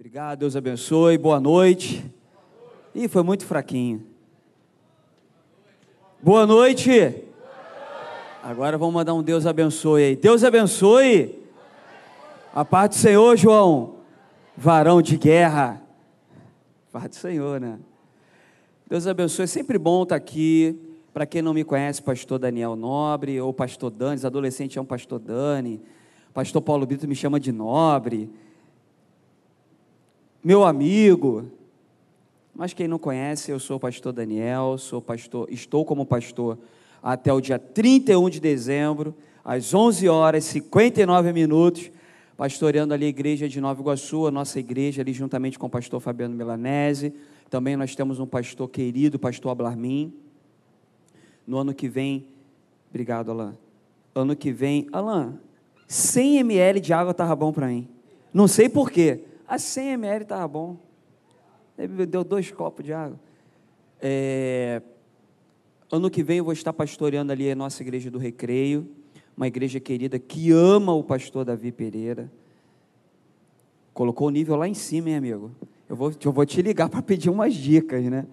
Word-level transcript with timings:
Obrigado, 0.00 0.38
Deus 0.38 0.56
abençoe, 0.56 1.18
boa 1.18 1.38
noite. 1.38 2.02
Ih, 2.94 3.06
foi 3.06 3.22
muito 3.22 3.44
fraquinho. 3.44 4.02
Boa 6.22 6.46
noite. 6.46 7.22
Agora 8.42 8.78
vamos 8.78 8.94
mandar 8.94 9.12
um 9.12 9.22
Deus 9.22 9.44
abençoe 9.44 10.02
aí. 10.02 10.16
Deus 10.16 10.42
abençoe. 10.42 11.38
A 12.54 12.64
paz 12.64 12.88
do 12.88 12.94
Senhor, 12.94 13.36
João. 13.36 13.96
Varão 14.56 15.02
de 15.02 15.18
guerra. 15.18 15.82
Paz 16.90 17.10
do 17.10 17.16
Senhor, 17.16 17.60
né? 17.60 17.78
Deus 18.88 19.06
abençoe. 19.06 19.44
É 19.44 19.46
sempre 19.46 19.76
bom 19.76 20.04
estar 20.04 20.16
aqui. 20.16 20.80
Para 21.12 21.26
quem 21.26 21.42
não 21.42 21.52
me 21.52 21.62
conhece, 21.62 22.00
pastor 22.00 22.38
Daniel 22.38 22.74
Nobre, 22.74 23.38
ou 23.38 23.52
pastor 23.52 23.90
Dani, 23.90 24.16
os 24.16 24.24
adolescentes 24.24 24.78
é 24.78 24.80
um 24.80 24.86
pastor 24.86 25.18
Dani. 25.18 25.78
Pastor 26.32 26.62
Paulo 26.62 26.86
Brito 26.86 27.06
me 27.06 27.14
chama 27.14 27.38
de 27.38 27.52
Nobre 27.52 28.30
meu 30.42 30.64
amigo. 30.64 31.50
Mas 32.54 32.72
quem 32.72 32.88
não 32.88 32.98
conhece, 32.98 33.50
eu 33.50 33.60
sou 33.60 33.76
o 33.76 33.80
pastor 33.80 34.12
Daniel, 34.12 34.76
sou 34.78 35.00
pastor, 35.00 35.48
estou 35.50 35.84
como 35.84 36.04
pastor 36.04 36.58
até 37.02 37.32
o 37.32 37.40
dia 37.40 37.58
31 37.58 38.28
de 38.28 38.40
dezembro, 38.40 39.14
às 39.44 39.72
11 39.72 40.08
horas 40.08 40.44
e 40.46 40.48
59 40.48 41.32
minutos, 41.32 41.90
pastoreando 42.36 42.92
ali 42.92 43.06
a 43.06 43.08
igreja 43.08 43.48
de 43.48 43.60
Nova 43.60 43.80
Iguaçu, 43.80 44.26
a 44.26 44.30
nossa 44.30 44.58
igreja 44.58 45.02
ali 45.02 45.12
juntamente 45.12 45.58
com 45.58 45.66
o 45.66 45.70
pastor 45.70 46.00
Fabiano 46.00 46.34
Milanese. 46.34 47.14
Também 47.48 47.76
nós 47.76 47.94
temos 47.94 48.18
um 48.18 48.26
pastor 48.26 48.68
querido, 48.68 49.18
pastor 49.18 49.52
Ablarmin. 49.52 50.12
No 51.46 51.58
ano 51.58 51.74
que 51.74 51.88
vem, 51.88 52.26
obrigado, 52.90 53.30
Alain. 53.30 53.54
Ano 54.14 54.36
que 54.36 54.52
vem, 54.52 54.86
Alain, 54.92 55.38
100 55.88 56.38
ml 56.38 56.80
de 56.80 56.92
água 56.92 57.10
estava 57.12 57.34
bom 57.34 57.52
para 57.52 57.68
mim. 57.68 57.88
Não 58.32 58.46
sei 58.46 58.68
porquê. 58.68 59.24
A 59.50 59.58
100 59.58 59.94
ml 59.94 60.22
estava 60.22 60.46
bom. 60.46 60.76
Ele 61.76 62.06
deu 62.06 62.22
dois 62.22 62.52
copos 62.52 62.84
de 62.84 62.92
água. 62.92 63.18
É, 64.00 64.80
ano 65.90 66.08
que 66.08 66.22
vem 66.22 66.38
eu 66.38 66.44
vou 66.44 66.52
estar 66.52 66.72
pastoreando 66.72 67.32
ali 67.32 67.50
a 67.50 67.56
nossa 67.56 67.82
igreja 67.82 68.12
do 68.12 68.16
Recreio, 68.16 68.88
uma 69.36 69.48
igreja 69.48 69.80
querida 69.80 70.20
que 70.20 70.52
ama 70.52 70.94
o 70.94 71.02
pastor 71.02 71.44
Davi 71.44 71.72
Pereira. 71.72 72.30
Colocou 73.92 74.28
o 74.28 74.30
nível 74.30 74.54
lá 74.54 74.68
em 74.68 74.74
cima, 74.74 75.08
hein, 75.08 75.16
amigo? 75.16 75.50
Eu 75.88 75.96
vou, 75.96 76.12
eu 76.24 76.32
vou 76.32 76.46
te 76.46 76.62
ligar 76.62 76.88
para 76.88 77.02
pedir 77.02 77.28
umas 77.28 77.52
dicas, 77.52 78.04
né? 78.04 78.28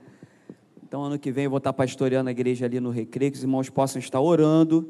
Então, 0.83 1.03
ano 1.03 1.17
que 1.17 1.31
vem 1.31 1.45
eu 1.45 1.49
vou 1.49 1.57
estar 1.57 1.73
pastoreando 1.73 2.29
a 2.29 2.31
igreja 2.31 2.67
ali 2.67 2.79
no 2.79 2.91
Recreio, 2.91 3.31
que 3.31 3.37
os 3.37 3.43
irmãos 3.43 3.71
possam 3.71 3.99
estar 3.99 4.21
orando 4.21 4.87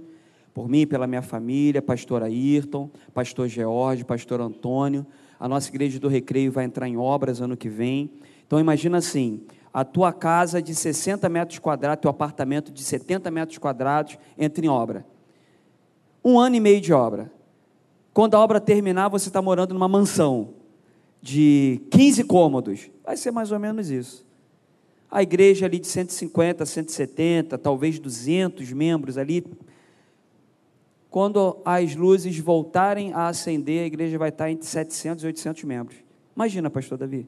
por 0.54 0.68
mim, 0.68 0.86
pela 0.86 1.08
minha 1.08 1.22
família, 1.22 1.82
pastor 1.82 2.22
Ayrton, 2.22 2.92
pastor 3.14 3.48
George, 3.48 4.04
pastor 4.04 4.42
Antônio, 4.42 5.06
a 5.40 5.48
nossa 5.48 5.70
igreja 5.70 6.00
do 6.00 6.08
Recreio 6.08 6.52
vai 6.52 6.66
entrar 6.66 6.88
em 6.88 6.98
obras 6.98 7.42
ano 7.42 7.56
que 7.56 7.70
vem. 7.70 8.10
Então 8.46 8.60
imagina 8.60 8.98
assim, 8.98 9.42
a 9.74 9.84
tua 9.84 10.12
casa 10.12 10.62
de 10.62 10.74
60 10.74 11.30
metros 11.30 11.60
quadrados, 11.60 12.02
teu 12.02 12.10
apartamento 12.10 12.72
de 12.72 12.84
70 12.84 13.30
metros 13.30 13.58
quadrados 13.58 14.18
entra 14.38 14.66
em 14.66 14.70
obra. 14.70 15.06
Um 16.24 16.40
ano 16.40 16.56
e 16.56 16.60
meio 16.60 16.82
de 16.82 16.92
obra. 16.92 17.32
Quando 18.14 18.36
a 18.36 18.40
obra 18.40 18.60
terminar, 18.60 19.10
você 19.10 19.30
está 19.30 19.42
morando 19.42 19.74
numa 19.74 19.88
mansão 19.88 20.56
de 21.22 21.82
15 21.92 22.24
cômodos. 22.24 22.90
Vai 23.06 23.16
ser 23.16 23.32
mais 23.32 23.52
ou 23.52 23.60
menos 23.60 23.92
isso. 23.92 24.26
A 25.10 25.22
igreja 25.22 25.66
ali 25.66 25.80
de 25.80 25.88
150, 25.88 26.66
170, 26.66 27.58
talvez 27.58 28.00
200 28.00 28.74
membros 28.74 29.18
ali, 29.18 29.46
quando 31.18 31.58
as 31.66 31.96
luzes 31.96 32.38
voltarem 32.38 33.12
a 33.12 33.30
acender, 33.30 33.82
a 33.82 33.88
igreja 33.88 34.20
vai 34.20 34.30
estar 34.30 34.52
entre 34.52 34.68
700 34.68 35.24
e 35.24 35.26
800 35.26 35.64
membros. 35.64 35.98
Imagina, 36.36 36.70
pastor 36.70 36.96
Davi. 36.96 37.28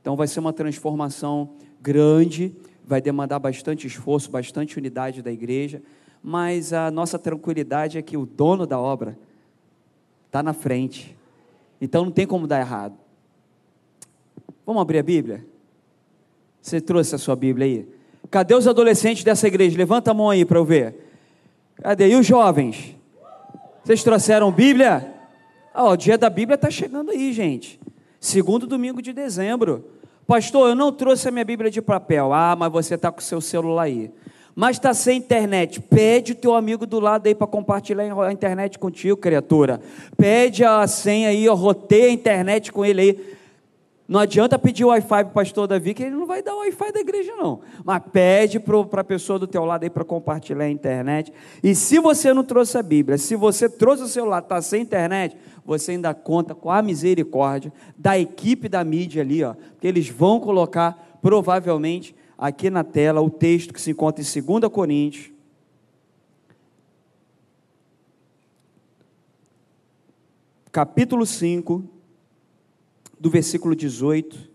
Então 0.00 0.14
vai 0.14 0.28
ser 0.28 0.38
uma 0.38 0.52
transformação 0.52 1.50
grande, 1.82 2.54
vai 2.86 3.00
demandar 3.00 3.40
bastante 3.40 3.88
esforço, 3.88 4.30
bastante 4.30 4.78
unidade 4.78 5.20
da 5.20 5.32
igreja, 5.32 5.82
mas 6.22 6.72
a 6.72 6.92
nossa 6.92 7.18
tranquilidade 7.18 7.98
é 7.98 8.02
que 8.02 8.16
o 8.16 8.24
dono 8.24 8.64
da 8.64 8.78
obra 8.78 9.18
está 10.26 10.40
na 10.40 10.52
frente. 10.52 11.16
Então 11.80 12.04
não 12.04 12.12
tem 12.12 12.24
como 12.24 12.46
dar 12.46 12.60
errado. 12.60 12.96
Vamos 14.64 14.80
abrir 14.80 15.00
a 15.00 15.02
Bíblia? 15.02 15.44
Você 16.62 16.80
trouxe 16.80 17.16
a 17.16 17.18
sua 17.18 17.34
Bíblia 17.34 17.66
aí? 17.66 17.88
Cadê 18.30 18.54
os 18.54 18.68
adolescentes 18.68 19.24
dessa 19.24 19.48
igreja? 19.48 19.76
Levanta 19.76 20.12
a 20.12 20.14
mão 20.14 20.30
aí 20.30 20.44
para 20.44 20.58
eu 20.58 20.64
ver. 20.64 20.94
Cadê? 21.82 22.10
E 22.10 22.14
os 22.14 22.24
jovens? 22.24 22.96
Vocês 23.84 24.02
trouxeram 24.02 24.50
Bíblia? 24.50 25.14
Ah, 25.72 25.90
o 25.90 25.96
dia 25.96 26.18
da 26.18 26.28
Bíblia 26.28 26.56
está 26.56 26.70
chegando 26.70 27.10
aí, 27.10 27.32
gente. 27.32 27.80
Segundo 28.20 28.66
domingo 28.66 29.00
de 29.00 29.12
dezembro. 29.12 29.84
Pastor, 30.26 30.70
eu 30.70 30.74
não 30.74 30.92
trouxe 30.92 31.28
a 31.28 31.30
minha 31.30 31.44
Bíblia 31.44 31.70
de 31.70 31.80
papel. 31.80 32.32
Ah, 32.32 32.54
mas 32.56 32.70
você 32.70 32.96
está 32.96 33.10
com 33.10 33.20
o 33.20 33.22
seu 33.22 33.40
celular 33.40 33.84
aí. 33.84 34.10
Mas 34.54 34.76
está 34.76 34.92
sem 34.92 35.18
internet. 35.18 35.80
Pede 35.80 36.32
o 36.32 36.34
teu 36.34 36.54
amigo 36.54 36.84
do 36.84 36.98
lado 36.98 37.28
aí 37.28 37.34
para 37.34 37.46
compartilhar 37.46 38.02
a 38.02 38.32
internet 38.32 38.78
contigo, 38.78 39.16
criatura. 39.16 39.80
Pede 40.16 40.64
a 40.64 40.84
senha 40.86 41.28
aí, 41.28 41.46
roteia 41.46 42.08
a 42.08 42.12
internet 42.12 42.72
com 42.72 42.84
ele 42.84 43.00
aí. 43.00 43.37
Não 44.08 44.20
adianta 44.20 44.58
pedir 44.58 44.86
Wi-Fi 44.86 45.06
para 45.06 45.26
o 45.26 45.32
pastor 45.32 45.66
Davi, 45.66 45.92
que 45.92 46.02
ele 46.02 46.16
não 46.16 46.24
vai 46.24 46.42
dar 46.42 46.54
o 46.54 46.60
Wi-Fi 46.60 46.92
da 46.92 47.00
igreja, 47.00 47.36
não. 47.36 47.60
Mas 47.84 48.02
pede 48.10 48.58
para 48.58 49.02
a 49.02 49.04
pessoa 49.04 49.38
do 49.38 49.46
teu 49.46 49.66
lado 49.66 49.84
aí 49.84 49.90
para 49.90 50.02
compartilhar 50.02 50.64
a 50.64 50.70
internet. 50.70 51.30
E 51.62 51.74
se 51.74 51.98
você 51.98 52.32
não 52.32 52.42
trouxe 52.42 52.78
a 52.78 52.82
Bíblia, 52.82 53.18
se 53.18 53.36
você 53.36 53.68
trouxe 53.68 54.04
o 54.04 54.08
celular, 54.08 54.38
está 54.38 54.62
sem 54.62 54.80
internet, 54.80 55.36
você 55.62 55.92
ainda 55.92 56.14
conta 56.14 56.54
com 56.54 56.70
a 56.70 56.80
misericórdia 56.80 57.70
da 57.98 58.18
equipe 58.18 58.66
da 58.66 58.82
mídia 58.82 59.20
ali, 59.20 59.44
ó, 59.44 59.54
que 59.78 59.86
eles 59.86 60.08
vão 60.08 60.40
colocar 60.40 61.18
provavelmente 61.20 62.16
aqui 62.38 62.70
na 62.70 62.82
tela 62.82 63.20
o 63.20 63.28
texto 63.28 63.74
que 63.74 63.80
se 63.80 63.90
encontra 63.90 64.24
em 64.24 64.42
2 64.42 64.72
Coríntios. 64.72 65.30
Capítulo 70.72 71.26
5, 71.26 71.97
do 73.18 73.30
versículo 73.30 73.74
18 73.74 74.50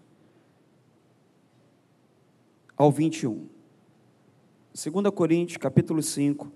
ao 2.77 2.91
21. 2.91 3.47
2 4.73 5.09
Coríntios, 5.13 5.57
capítulo 5.57 6.01
5, 6.01 6.51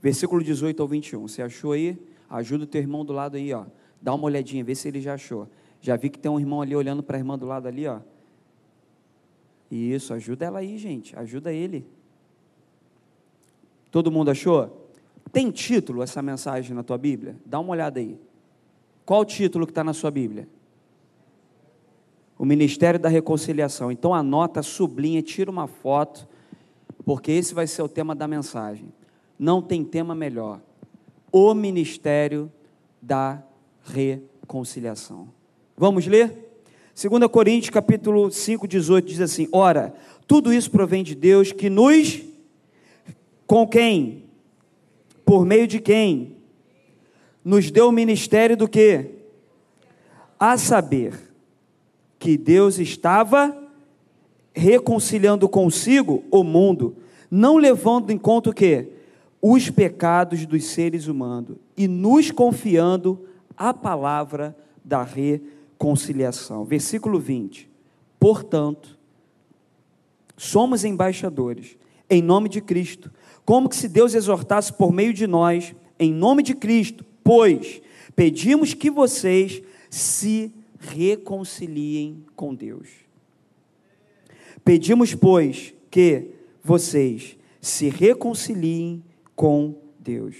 versículo 0.00 0.42
18 0.42 0.82
ao 0.82 0.88
21. 0.88 1.28
Você 1.28 1.42
achou 1.42 1.72
aí? 1.72 1.96
Ajuda 2.28 2.64
o 2.64 2.66
teu 2.66 2.80
irmão 2.80 3.04
do 3.04 3.12
lado 3.12 3.36
aí, 3.36 3.52
ó. 3.52 3.66
Dá 4.00 4.12
uma 4.14 4.24
olhadinha, 4.24 4.64
vê 4.64 4.74
se 4.74 4.88
ele 4.88 5.00
já 5.00 5.14
achou. 5.14 5.48
Já 5.80 5.96
vi 5.96 6.10
que 6.10 6.18
tem 6.18 6.30
um 6.30 6.40
irmão 6.40 6.60
ali 6.60 6.74
olhando 6.74 7.02
para 7.02 7.16
a 7.16 7.20
irmã 7.20 7.38
do 7.38 7.46
lado 7.46 7.68
ali, 7.68 7.86
ó. 7.86 8.00
Isso, 9.70 10.12
ajuda 10.12 10.46
ela 10.46 10.58
aí, 10.58 10.76
gente. 10.76 11.16
Ajuda 11.16 11.52
ele. 11.52 11.86
Todo 13.90 14.10
mundo 14.10 14.30
achou? 14.30 14.90
Tem 15.30 15.50
título 15.50 16.02
essa 16.02 16.20
mensagem 16.20 16.74
na 16.74 16.82
tua 16.82 16.98
Bíblia? 16.98 17.36
Dá 17.46 17.60
uma 17.60 17.72
olhada 17.72 18.00
aí. 18.00 18.18
Qual 19.04 19.20
o 19.20 19.24
título 19.24 19.66
que 19.66 19.72
está 19.72 19.82
na 19.82 19.92
sua 19.92 20.10
Bíblia? 20.10 20.48
O 22.38 22.44
Ministério 22.44 22.98
da 22.98 23.08
Reconciliação. 23.08 23.90
Então 23.90 24.14
anota, 24.14 24.62
sublinha, 24.62 25.22
tira 25.22 25.50
uma 25.50 25.66
foto, 25.66 26.26
porque 27.04 27.32
esse 27.32 27.54
vai 27.54 27.66
ser 27.66 27.82
o 27.82 27.88
tema 27.88 28.14
da 28.14 28.26
mensagem. 28.26 28.92
Não 29.38 29.60
tem 29.60 29.84
tema 29.84 30.14
melhor. 30.14 30.60
O 31.30 31.54
Ministério 31.54 32.50
da 33.00 33.42
Reconciliação. 33.82 35.28
Vamos 35.76 36.06
ler? 36.06 36.52
2 36.94 37.26
Coríntios 37.30 37.70
capítulo 37.70 38.30
5, 38.30 38.68
18 38.68 39.08
diz 39.08 39.20
assim: 39.20 39.48
Ora, 39.50 39.94
tudo 40.26 40.52
isso 40.52 40.70
provém 40.70 41.02
de 41.02 41.14
Deus 41.14 41.50
que 41.50 41.70
nos 41.70 42.22
com 43.46 43.66
quem? 43.66 44.24
Por 45.24 45.44
meio 45.44 45.66
de 45.66 45.80
quem? 45.80 46.36
Nos 47.44 47.70
deu 47.70 47.88
o 47.88 47.92
ministério 47.92 48.56
do 48.56 48.68
que? 48.68 49.10
A 50.38 50.56
saber, 50.56 51.32
que 52.22 52.38
Deus 52.38 52.78
estava 52.78 53.52
reconciliando 54.54 55.48
consigo 55.48 56.22
o 56.30 56.44
mundo, 56.44 56.96
não 57.28 57.56
levando 57.56 58.10
em 58.10 58.18
conta 58.18 58.50
o 58.50 58.54
que? 58.54 58.90
Os 59.40 59.68
pecados 59.70 60.46
dos 60.46 60.66
seres 60.66 61.08
humanos 61.08 61.56
e 61.76 61.88
nos 61.88 62.30
confiando 62.30 63.26
a 63.56 63.74
palavra 63.74 64.56
da 64.84 65.02
reconciliação. 65.02 66.64
Versículo 66.64 67.18
20. 67.18 67.68
Portanto, 68.20 68.96
somos 70.36 70.84
embaixadores 70.84 71.76
em 72.08 72.22
nome 72.22 72.48
de 72.48 72.60
Cristo, 72.60 73.10
como 73.44 73.68
que 73.68 73.74
se 73.74 73.88
Deus 73.88 74.14
exortasse 74.14 74.72
por 74.72 74.92
meio 74.92 75.12
de 75.12 75.26
nós, 75.26 75.74
em 75.98 76.12
nome 76.12 76.42
de 76.42 76.54
Cristo, 76.54 77.04
Pois 77.24 77.80
pedimos 78.14 78.74
que 78.74 78.90
vocês 78.90 79.62
se 79.88 80.52
reconciliem 80.78 82.24
com 82.34 82.54
Deus. 82.54 82.88
Pedimos, 84.64 85.14
pois, 85.14 85.74
que 85.90 86.30
vocês 86.62 87.36
se 87.60 87.88
reconciliem 87.88 89.02
com 89.34 89.74
Deus. 89.98 90.36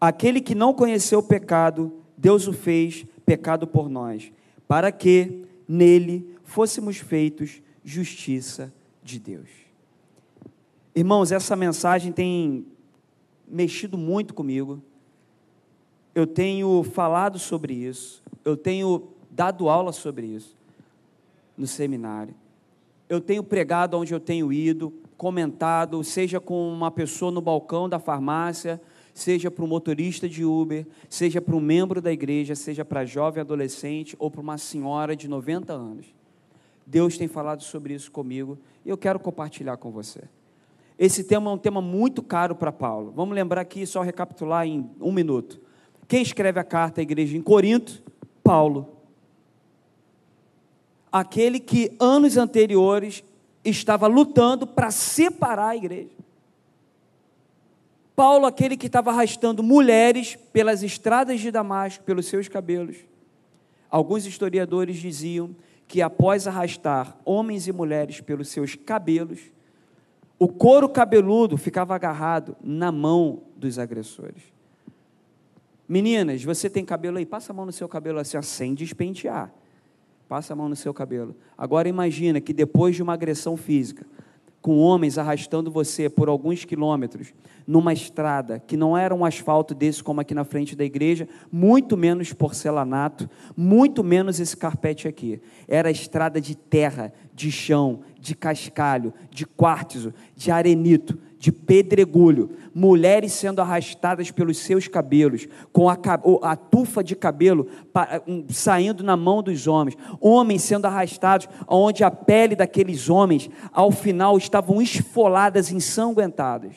Aquele 0.00 0.40
que 0.40 0.54
não 0.54 0.72
conheceu 0.72 1.18
o 1.18 1.22
pecado, 1.22 1.92
Deus 2.16 2.46
o 2.46 2.52
fez 2.52 3.04
pecado 3.26 3.66
por 3.66 3.88
nós, 3.88 4.32
para 4.66 4.90
que 4.92 5.44
nele 5.66 6.34
fôssemos 6.44 6.96
feitos 6.98 7.62
justiça 7.84 8.72
de 9.02 9.18
Deus. 9.18 9.48
Irmãos, 10.94 11.30
essa 11.30 11.54
mensagem 11.54 12.12
tem 12.12 12.66
mexido 13.46 13.96
muito 13.96 14.34
comigo. 14.34 14.82
Eu 16.18 16.26
tenho 16.26 16.82
falado 16.82 17.38
sobre 17.38 17.72
isso, 17.72 18.24
eu 18.44 18.56
tenho 18.56 19.06
dado 19.30 19.68
aula 19.68 19.92
sobre 19.92 20.26
isso 20.26 20.56
no 21.56 21.64
seminário. 21.64 22.34
Eu 23.08 23.20
tenho 23.20 23.40
pregado 23.44 23.96
onde 23.96 24.12
eu 24.12 24.18
tenho 24.18 24.52
ido, 24.52 24.92
comentado, 25.16 26.02
seja 26.02 26.40
com 26.40 26.72
uma 26.72 26.90
pessoa 26.90 27.30
no 27.30 27.40
balcão 27.40 27.88
da 27.88 28.00
farmácia, 28.00 28.80
seja 29.14 29.48
para 29.48 29.64
um 29.64 29.68
motorista 29.68 30.28
de 30.28 30.44
Uber, 30.44 30.88
seja 31.08 31.40
para 31.40 31.54
um 31.54 31.60
membro 31.60 32.02
da 32.02 32.10
igreja, 32.10 32.56
seja 32.56 32.84
para 32.84 33.04
jovem 33.04 33.40
adolescente 33.40 34.16
ou 34.18 34.28
para 34.28 34.40
uma 34.40 34.58
senhora 34.58 35.14
de 35.14 35.28
90 35.28 35.72
anos. 35.72 36.06
Deus 36.84 37.16
tem 37.16 37.28
falado 37.28 37.62
sobre 37.62 37.94
isso 37.94 38.10
comigo 38.10 38.58
e 38.84 38.88
eu 38.88 38.98
quero 38.98 39.20
compartilhar 39.20 39.76
com 39.76 39.92
você. 39.92 40.22
Esse 40.98 41.22
tema 41.22 41.48
é 41.48 41.54
um 41.54 41.58
tema 41.58 41.80
muito 41.80 42.24
caro 42.24 42.56
para 42.56 42.72
Paulo. 42.72 43.12
Vamos 43.14 43.36
lembrar 43.36 43.60
aqui, 43.60 43.86
só 43.86 44.02
recapitular 44.02 44.66
em 44.66 44.90
um 45.00 45.12
minuto. 45.12 45.67
Quem 46.08 46.22
escreve 46.22 46.58
a 46.58 46.64
carta 46.64 47.00
à 47.00 47.02
igreja 47.02 47.36
em 47.36 47.42
Corinto? 47.42 48.02
Paulo. 48.42 48.96
Aquele 51.12 51.60
que 51.60 51.94
anos 52.00 52.38
anteriores 52.38 53.22
estava 53.62 54.06
lutando 54.06 54.66
para 54.66 54.90
separar 54.90 55.68
a 55.68 55.76
igreja. 55.76 56.16
Paulo, 58.16 58.46
aquele 58.46 58.76
que 58.76 58.86
estava 58.86 59.10
arrastando 59.10 59.62
mulheres 59.62 60.34
pelas 60.50 60.82
estradas 60.82 61.40
de 61.40 61.50
Damasco, 61.50 62.02
pelos 62.04 62.26
seus 62.26 62.48
cabelos. 62.48 62.96
Alguns 63.90 64.26
historiadores 64.26 64.96
diziam 64.96 65.54
que 65.86 66.00
após 66.02 66.46
arrastar 66.46 67.16
homens 67.24 67.68
e 67.68 67.72
mulheres 67.72 68.20
pelos 68.20 68.48
seus 68.48 68.74
cabelos, 68.74 69.40
o 70.38 70.48
couro 70.48 70.88
cabeludo 70.88 71.56
ficava 71.56 71.94
agarrado 71.94 72.56
na 72.62 72.90
mão 72.90 73.42
dos 73.56 73.78
agressores. 73.78 74.57
Meninas, 75.88 76.44
você 76.44 76.68
tem 76.68 76.84
cabelo 76.84 77.16
aí? 77.16 77.24
Passa 77.24 77.52
a 77.52 77.54
mão 77.54 77.64
no 77.64 77.72
seu 77.72 77.88
cabelo 77.88 78.18
assim, 78.18 78.40
sem 78.42 78.74
despentear. 78.74 79.50
Passa 80.28 80.52
a 80.52 80.56
mão 80.56 80.68
no 80.68 80.76
seu 80.76 80.92
cabelo. 80.92 81.34
Agora 81.56 81.88
imagina 81.88 82.40
que 82.40 82.52
depois 82.52 82.94
de 82.94 83.02
uma 83.02 83.14
agressão 83.14 83.56
física, 83.56 84.04
com 84.60 84.78
homens 84.78 85.16
arrastando 85.16 85.70
você 85.70 86.10
por 86.10 86.28
alguns 86.28 86.64
quilômetros 86.64 87.32
numa 87.66 87.92
estrada 87.92 88.58
que 88.58 88.76
não 88.76 88.96
era 88.96 89.14
um 89.14 89.24
asfalto 89.24 89.74
desse 89.74 90.02
como 90.02 90.20
aqui 90.20 90.34
na 90.34 90.44
frente 90.44 90.76
da 90.76 90.84
igreja, 90.84 91.28
muito 91.50 91.96
menos 91.96 92.32
porcelanato, 92.32 93.30
muito 93.56 94.02
menos 94.02 94.40
esse 94.40 94.56
carpete 94.56 95.06
aqui. 95.08 95.40
Era 95.66 95.90
estrada 95.90 96.40
de 96.40 96.54
terra, 96.54 97.12
de 97.32 97.50
chão, 97.50 98.00
de 98.18 98.34
cascalho, 98.34 99.14
de 99.30 99.46
quartzo, 99.46 100.12
de 100.34 100.50
arenito, 100.50 101.18
de 101.38 101.52
pedregulho, 101.52 102.50
mulheres 102.74 103.32
sendo 103.32 103.60
arrastadas 103.60 104.30
pelos 104.30 104.58
seus 104.58 104.88
cabelos, 104.88 105.46
com 105.72 105.88
a, 105.88 105.96
a 106.42 106.56
tufa 106.56 107.02
de 107.02 107.14
cabelo 107.14 107.68
saindo 108.48 109.04
na 109.04 109.16
mão 109.16 109.42
dos 109.42 109.66
homens, 109.66 109.96
homens 110.20 110.62
sendo 110.62 110.86
arrastados, 110.86 111.48
onde 111.68 112.02
a 112.02 112.10
pele 112.10 112.56
daqueles 112.56 113.08
homens, 113.08 113.48
ao 113.72 113.92
final, 113.92 114.36
estavam 114.36 114.82
esfoladas, 114.82 115.70
ensanguentadas. 115.70 116.74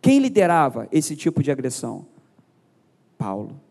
Quem 0.00 0.18
liderava 0.18 0.88
esse 0.90 1.14
tipo 1.14 1.42
de 1.42 1.50
agressão? 1.50 2.06
Paulo. 3.18 3.67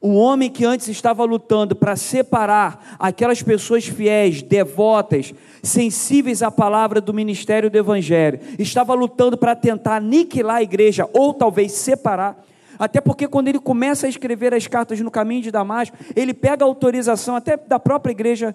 Um 0.00 0.16
homem 0.16 0.48
que 0.48 0.64
antes 0.64 0.86
estava 0.86 1.24
lutando 1.24 1.74
para 1.74 1.96
separar 1.96 2.96
aquelas 3.00 3.42
pessoas 3.42 3.84
fiéis, 3.84 4.42
devotas, 4.42 5.34
sensíveis 5.60 6.40
à 6.40 6.52
palavra 6.52 7.00
do 7.00 7.12
ministério 7.12 7.68
do 7.68 7.76
Evangelho, 7.76 8.38
estava 8.60 8.94
lutando 8.94 9.36
para 9.36 9.56
tentar 9.56 9.96
aniquilar 9.96 10.56
a 10.56 10.62
igreja, 10.62 11.08
ou 11.12 11.34
talvez 11.34 11.72
separar. 11.72 12.44
Até 12.78 13.00
porque 13.00 13.26
quando 13.26 13.48
ele 13.48 13.58
começa 13.58 14.06
a 14.06 14.08
escrever 14.08 14.54
as 14.54 14.68
cartas 14.68 15.00
no 15.00 15.10
caminho 15.10 15.42
de 15.42 15.50
Damasco, 15.50 15.96
ele 16.14 16.32
pega 16.32 16.64
autorização 16.64 17.34
até 17.34 17.56
da 17.56 17.80
própria 17.80 18.12
igreja 18.12 18.54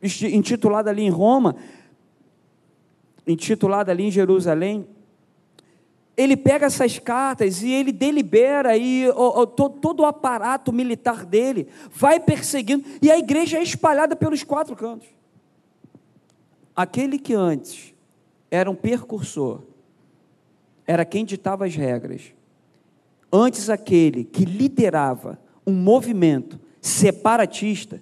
intitulada 0.00 0.90
ali 0.90 1.02
em 1.02 1.10
Roma, 1.10 1.56
intitulada 3.26 3.90
ali 3.90 4.04
em 4.04 4.10
Jerusalém, 4.12 4.86
ele 6.16 6.36
pega 6.36 6.66
essas 6.66 6.98
cartas 6.98 7.62
e 7.62 7.70
ele 7.72 7.90
delibera 7.90 8.76
e 8.76 9.08
o, 9.08 9.40
o, 9.40 9.46
todo, 9.46 9.78
todo 9.80 10.00
o 10.00 10.06
aparato 10.06 10.72
militar 10.72 11.24
dele 11.24 11.68
vai 11.90 12.20
perseguindo 12.20 12.84
e 13.02 13.10
a 13.10 13.18
igreja 13.18 13.58
é 13.58 13.62
espalhada 13.62 14.14
pelos 14.14 14.42
quatro 14.42 14.76
cantos. 14.76 15.08
Aquele 16.74 17.18
que 17.18 17.34
antes 17.34 17.94
era 18.50 18.70
um 18.70 18.74
percursor, 18.74 19.62
era 20.86 21.04
quem 21.04 21.24
ditava 21.24 21.66
as 21.66 21.74
regras. 21.74 22.32
Antes 23.32 23.68
aquele 23.68 24.24
que 24.24 24.44
liderava 24.44 25.40
um 25.66 25.72
movimento 25.72 26.60
separatista, 26.80 28.00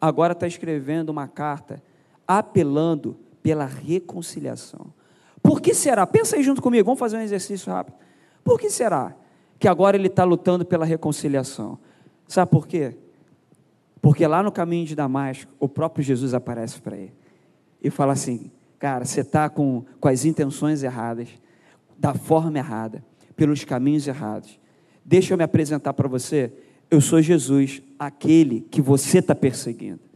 agora 0.00 0.32
está 0.32 0.46
escrevendo 0.46 1.08
uma 1.08 1.26
carta 1.26 1.82
apelando 2.26 3.18
pela 3.42 3.64
reconciliação. 3.64 4.92
Por 5.42 5.60
que 5.60 5.74
será? 5.74 6.06
Pensa 6.06 6.36
aí 6.36 6.42
junto 6.42 6.60
comigo, 6.60 6.84
vamos 6.84 6.98
fazer 6.98 7.16
um 7.16 7.20
exercício 7.20 7.72
rápido. 7.72 7.96
Por 8.44 8.58
que 8.58 8.70
será 8.70 9.14
que 9.58 9.68
agora 9.68 9.96
ele 9.96 10.08
está 10.08 10.24
lutando 10.24 10.64
pela 10.64 10.84
reconciliação? 10.84 11.78
Sabe 12.26 12.50
por 12.50 12.66
quê? 12.66 12.96
Porque 14.00 14.26
lá 14.26 14.42
no 14.42 14.52
caminho 14.52 14.86
de 14.86 14.94
Damasco, 14.94 15.50
o 15.58 15.68
próprio 15.68 16.04
Jesus 16.04 16.34
aparece 16.34 16.80
para 16.80 16.96
ele 16.96 17.14
e 17.82 17.90
fala 17.90 18.12
assim: 18.12 18.50
Cara, 18.78 19.04
você 19.04 19.20
está 19.20 19.48
com, 19.48 19.84
com 20.00 20.08
as 20.08 20.24
intenções 20.24 20.82
erradas, 20.82 21.28
da 21.98 22.14
forma 22.14 22.58
errada, 22.58 23.04
pelos 23.34 23.64
caminhos 23.64 24.06
errados. 24.06 24.58
Deixa 25.04 25.34
eu 25.34 25.38
me 25.38 25.44
apresentar 25.44 25.92
para 25.94 26.08
você. 26.08 26.52
Eu 26.90 27.00
sou 27.00 27.20
Jesus, 27.20 27.82
aquele 27.98 28.60
que 28.60 28.80
você 28.80 29.18
está 29.18 29.34
perseguindo. 29.34 30.07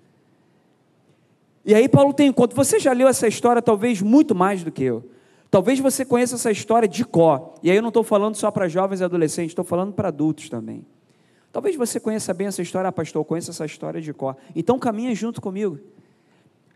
E 1.65 1.75
aí 1.75 1.89
Paulo 1.89 2.13
tem 2.13 2.29
em 2.29 2.33
conta, 2.33 2.57
você 2.57 2.79
já 2.79 2.93
leu 2.93 3.07
essa 3.07 3.29
história 3.29 3.63
talvez 3.63 4.03
muito 4.03 4.35
mais 4.35 4.65
do 4.65 4.73
que 4.73 4.83
eu. 4.83 5.09
Talvez 5.51 5.79
você 5.79 6.05
conheça 6.05 6.35
essa 6.35 6.51
história 6.51 6.89
de 6.89 7.05
Có. 7.05 7.55
E 7.63 7.71
aí 7.71 7.77
eu 7.77 7.83
não 7.83 7.89
estou 7.89 8.03
falando 8.03 8.35
só 8.35 8.51
para 8.51 8.69
jovens 8.69 9.01
e 9.01 9.05
adolescentes, 9.05 9.51
estou 9.51 9.65
falando 9.65 9.93
para 9.93 10.09
adultos 10.09 10.49
também. 10.49 10.85
Talvez 11.53 11.77
você 11.77 12.01
conheça 12.01 12.33
bem 12.33 12.47
essa 12.47 12.63
história, 12.63 12.89
ah, 12.89 12.93
pastor, 12.93 13.25
conheço 13.25 13.51
essa 13.51 13.67
história 13.67 14.01
de 14.01 14.13
Có. 14.15 14.35
Então 14.57 14.79
caminha 14.79 15.15
junto 15.15 15.41
comigo. 15.41 15.79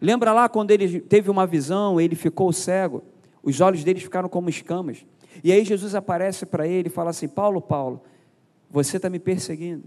Lembra 0.00 0.32
lá 0.32 0.48
quando 0.48 0.70
ele 0.70 1.00
teve 1.00 1.30
uma 1.30 1.46
visão, 1.46 1.98
ele 1.98 2.14
ficou 2.14 2.52
cego, 2.52 3.02
os 3.42 3.60
olhos 3.60 3.82
dele 3.82 3.98
ficaram 3.98 4.28
como 4.28 4.50
escamas. 4.50 5.06
E 5.42 5.50
aí 5.50 5.64
Jesus 5.64 5.94
aparece 5.94 6.44
para 6.44 6.66
ele 6.68 6.88
e 6.88 6.90
fala 6.90 7.10
assim: 7.10 7.26
Paulo, 7.26 7.60
Paulo, 7.60 8.02
você 8.70 8.98
está 8.98 9.08
me 9.08 9.18
perseguindo. 9.18 9.84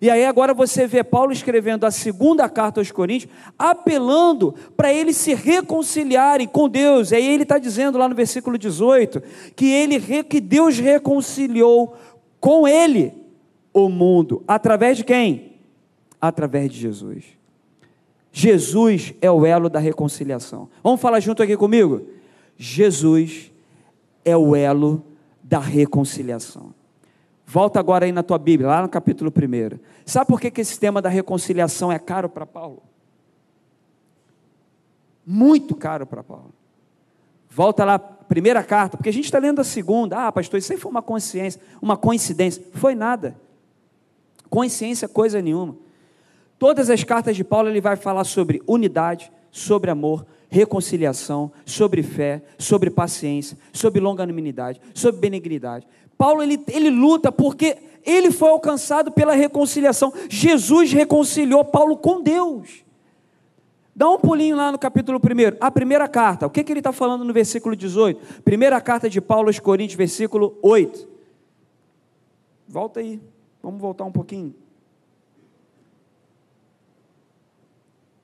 E 0.00 0.08
aí 0.08 0.24
agora 0.24 0.54
você 0.54 0.86
vê 0.86 1.04
Paulo 1.04 1.30
escrevendo 1.30 1.84
a 1.84 1.90
segunda 1.90 2.48
carta 2.48 2.80
aos 2.80 2.90
Coríntios, 2.90 3.30
apelando 3.58 4.54
para 4.74 4.92
eles 4.92 5.16
se 5.16 5.34
reconciliarem 5.34 6.48
com 6.48 6.70
Deus. 6.70 7.10
E 7.10 7.16
aí 7.16 7.26
ele 7.26 7.42
está 7.42 7.58
dizendo 7.58 7.98
lá 7.98 8.08
no 8.08 8.14
versículo 8.14 8.56
18 8.56 9.22
que 9.54 9.66
ele 9.66 10.24
que 10.24 10.40
Deus 10.40 10.78
reconciliou 10.78 11.94
com 12.40 12.66
ele 12.66 13.12
o 13.74 13.90
mundo 13.90 14.42
através 14.48 14.96
de 14.96 15.04
quem? 15.04 15.52
Através 16.18 16.70
de 16.70 16.78
Jesus. 16.78 17.24
Jesus 18.32 19.12
é 19.20 19.30
o 19.30 19.44
elo 19.44 19.68
da 19.68 19.78
reconciliação. 19.78 20.68
Vamos 20.82 21.00
falar 21.00 21.20
junto 21.20 21.42
aqui 21.42 21.56
comigo? 21.58 22.06
Jesus 22.56 23.50
é 24.24 24.36
o 24.36 24.56
elo 24.56 25.04
da 25.42 25.58
reconciliação. 25.58 26.72
Volta 27.52 27.80
agora 27.80 28.04
aí 28.04 28.12
na 28.12 28.22
tua 28.22 28.38
Bíblia, 28.38 28.68
lá 28.68 28.80
no 28.80 28.88
capítulo 28.88 29.28
1. 29.28 29.80
Sabe 30.06 30.28
por 30.28 30.40
que, 30.40 30.52
que 30.52 30.60
esse 30.60 30.78
tema 30.78 31.02
da 31.02 31.08
reconciliação 31.08 31.90
é 31.90 31.98
caro 31.98 32.28
para 32.28 32.46
Paulo? 32.46 32.80
Muito 35.26 35.74
caro 35.74 36.06
para 36.06 36.22
Paulo. 36.22 36.54
Volta 37.48 37.84
lá, 37.84 37.98
primeira 37.98 38.62
carta, 38.62 38.96
porque 38.96 39.08
a 39.08 39.12
gente 39.12 39.24
está 39.24 39.40
lendo 39.40 39.60
a 39.60 39.64
segunda. 39.64 40.28
Ah, 40.28 40.30
pastor, 40.30 40.60
isso 40.60 40.72
aí 40.72 40.78
foi 40.78 40.92
uma 40.92 41.02
consciência, 41.02 41.60
uma 41.82 41.96
coincidência. 41.96 42.62
Foi 42.74 42.94
nada. 42.94 43.34
Consciência, 44.48 45.08
coisa 45.08 45.42
nenhuma. 45.42 45.76
Todas 46.56 46.88
as 46.88 47.02
cartas 47.02 47.34
de 47.34 47.42
Paulo 47.42 47.68
ele 47.68 47.80
vai 47.80 47.96
falar 47.96 48.22
sobre 48.22 48.62
unidade, 48.64 49.32
sobre 49.50 49.90
amor, 49.90 50.24
reconciliação, 50.50 51.50
sobre 51.64 52.02
fé, 52.02 52.42
sobre 52.58 52.90
paciência, 52.90 53.58
sobre 53.72 54.00
longanimidade, 54.00 54.80
sobre 54.94 55.20
benignidade. 55.20 55.86
Paulo 56.20 56.42
ele, 56.42 56.62
ele 56.68 56.90
luta 56.90 57.32
porque 57.32 57.78
ele 58.04 58.30
foi 58.30 58.50
alcançado 58.50 59.10
pela 59.10 59.32
reconciliação. 59.32 60.12
Jesus 60.28 60.92
reconciliou 60.92 61.64
Paulo 61.64 61.96
com 61.96 62.20
Deus. 62.20 62.84
Dá 63.96 64.06
um 64.06 64.18
pulinho 64.18 64.54
lá 64.54 64.70
no 64.70 64.78
capítulo 64.78 65.18
1, 65.18 65.56
a 65.58 65.70
primeira 65.70 66.06
carta. 66.06 66.46
O 66.46 66.50
que, 66.50 66.62
que 66.62 66.70
ele 66.70 66.80
está 66.80 66.92
falando 66.92 67.24
no 67.24 67.32
versículo 67.32 67.74
18? 67.74 68.42
Primeira 68.42 68.78
carta 68.82 69.08
de 69.08 69.18
Paulo 69.18 69.48
aos 69.48 69.58
Coríntios, 69.58 69.96
versículo 69.96 70.58
8. 70.60 71.08
Volta 72.68 73.00
aí, 73.00 73.18
vamos 73.62 73.80
voltar 73.80 74.04
um 74.04 74.12
pouquinho. 74.12 74.54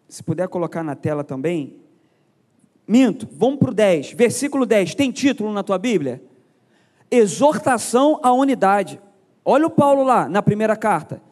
Se 0.06 0.22
puder 0.22 0.48
colocar 0.48 0.82
na 0.82 0.94
tela 0.94 1.24
também. 1.24 1.80
Minto, 2.86 3.26
vamos 3.32 3.58
para 3.58 3.70
o 3.70 3.74
10, 3.74 4.12
versículo 4.12 4.66
10. 4.66 4.94
Tem 4.94 5.10
título 5.10 5.50
na 5.50 5.62
tua 5.62 5.78
Bíblia? 5.78 6.22
Exortação 7.10 8.18
à 8.22 8.32
unidade. 8.32 9.00
Olha 9.44 9.66
o 9.66 9.70
Paulo 9.70 10.02
lá 10.02 10.28
na 10.28 10.42
primeira 10.42 10.76
carta. 10.76 11.22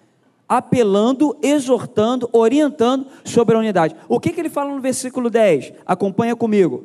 Apelando, 0.48 1.36
exortando, 1.42 2.28
orientando 2.32 3.06
sobre 3.24 3.56
a 3.56 3.58
unidade. 3.58 3.96
O 4.08 4.20
que, 4.20 4.30
que 4.30 4.40
ele 4.40 4.50
fala 4.50 4.74
no 4.74 4.80
versículo 4.80 5.30
10? 5.30 5.72
Acompanha 5.86 6.36
comigo. 6.36 6.84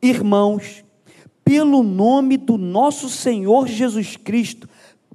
Irmãos, 0.00 0.84
pelo 1.44 1.82
nome 1.82 2.36
do 2.36 2.58
nosso 2.58 3.08
Senhor 3.08 3.66
Jesus 3.66 4.16
Cristo, 4.16 4.68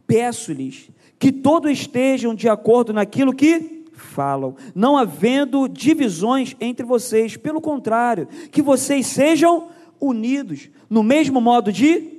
peço-lhes 0.08 0.90
que 1.18 1.32
todos 1.32 1.72
estejam 1.72 2.36
de 2.36 2.50
acordo 2.50 2.92
naquilo 2.92 3.34
que 3.34 3.84
falam, 3.94 4.56
não 4.76 4.98
havendo 4.98 5.68
divisões 5.68 6.56
entre 6.60 6.86
vocês, 6.86 7.38
pelo 7.38 7.62
contrário, 7.62 8.28
que 8.52 8.62
vocês 8.62 9.08
sejam 9.08 9.70
unidos 10.02 10.70
no 10.90 11.02
mesmo 11.02 11.40
modo 11.40 11.72
de 11.72 12.13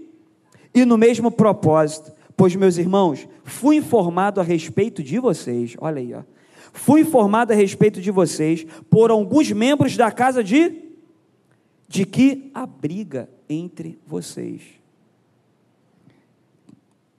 e 0.75 0.85
no 0.85 0.99
mesmo 0.99 1.31
propósito. 1.31 2.13
Pois, 2.37 2.57
meus 2.57 2.77
irmãos, 2.77 3.29
fui 3.45 3.77
informado 3.77 4.41
a 4.41 4.45
respeito 4.45 5.03
de 5.03 5.19
vocês, 5.19 5.77
olha 5.79 6.01
aí, 6.01 6.13
ó. 6.13 6.23
Fui 6.73 7.03
informado 7.03 7.53
a 7.53 7.57
respeito 7.57 8.01
de 8.01 8.11
vocês 8.11 8.67
por 8.91 9.11
alguns 9.11 9.53
membros 9.53 9.97
da 9.97 10.11
casa 10.11 10.43
de 10.43 10.83
de 11.87 12.05
que 12.05 12.51
há 12.53 12.67
briga 12.67 13.29
entre 13.49 14.01
vocês. 14.05 14.63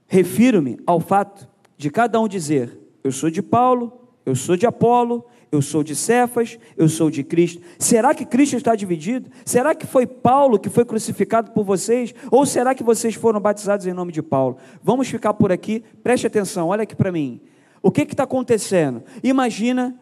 Refiro-me 0.06 0.78
ao 0.86 1.00
fato 1.00 1.48
de 1.78 1.90
cada 1.90 2.20
um 2.20 2.28
dizer: 2.28 2.78
eu 3.04 3.12
sou 3.12 3.30
de 3.30 3.42
Paulo, 3.42 4.05
eu 4.26 4.36
sou 4.36 4.58
de 4.58 4.66
Apolo, 4.66 5.24
eu 5.52 5.62
sou 5.62 5.84
de 5.84 5.96
Cefas, 5.96 6.58
eu 6.76 6.90
sou 6.90 7.10
de 7.10 7.24
Cristo. 7.24 7.62
Será 7.78 8.14
que 8.14 8.26
Cristo 8.26 8.58
está 8.58 8.76
dividido? 8.76 9.30
Será 9.46 9.76
que 9.76 9.86
foi 9.86 10.08
Paulo 10.08 10.60
que 10.60 10.70
foi 10.70 10.84
crucificado 10.84 11.52
por 11.52 11.64
vocês? 11.64 12.14
Ou 12.32 12.46
será 12.46 12.74
que 12.74 12.84
vocês 12.84 13.16
foram 13.16 13.40
batizados 13.40 13.86
em 13.86 13.94
nome 13.94 14.12
de 14.12 14.22
Paulo? 14.22 14.58
Vamos 14.84 15.08
ficar 15.08 15.34
por 15.34 15.52
aqui, 15.52 15.84
preste 16.04 16.28
atenção, 16.28 16.68
olha 16.68 16.84
aqui 16.84 16.96
para 16.96 17.12
mim. 17.12 17.40
O 17.82 17.92
que 17.92 18.02
está 18.02 18.24
acontecendo? 18.24 19.04
Imagina, 19.24 19.96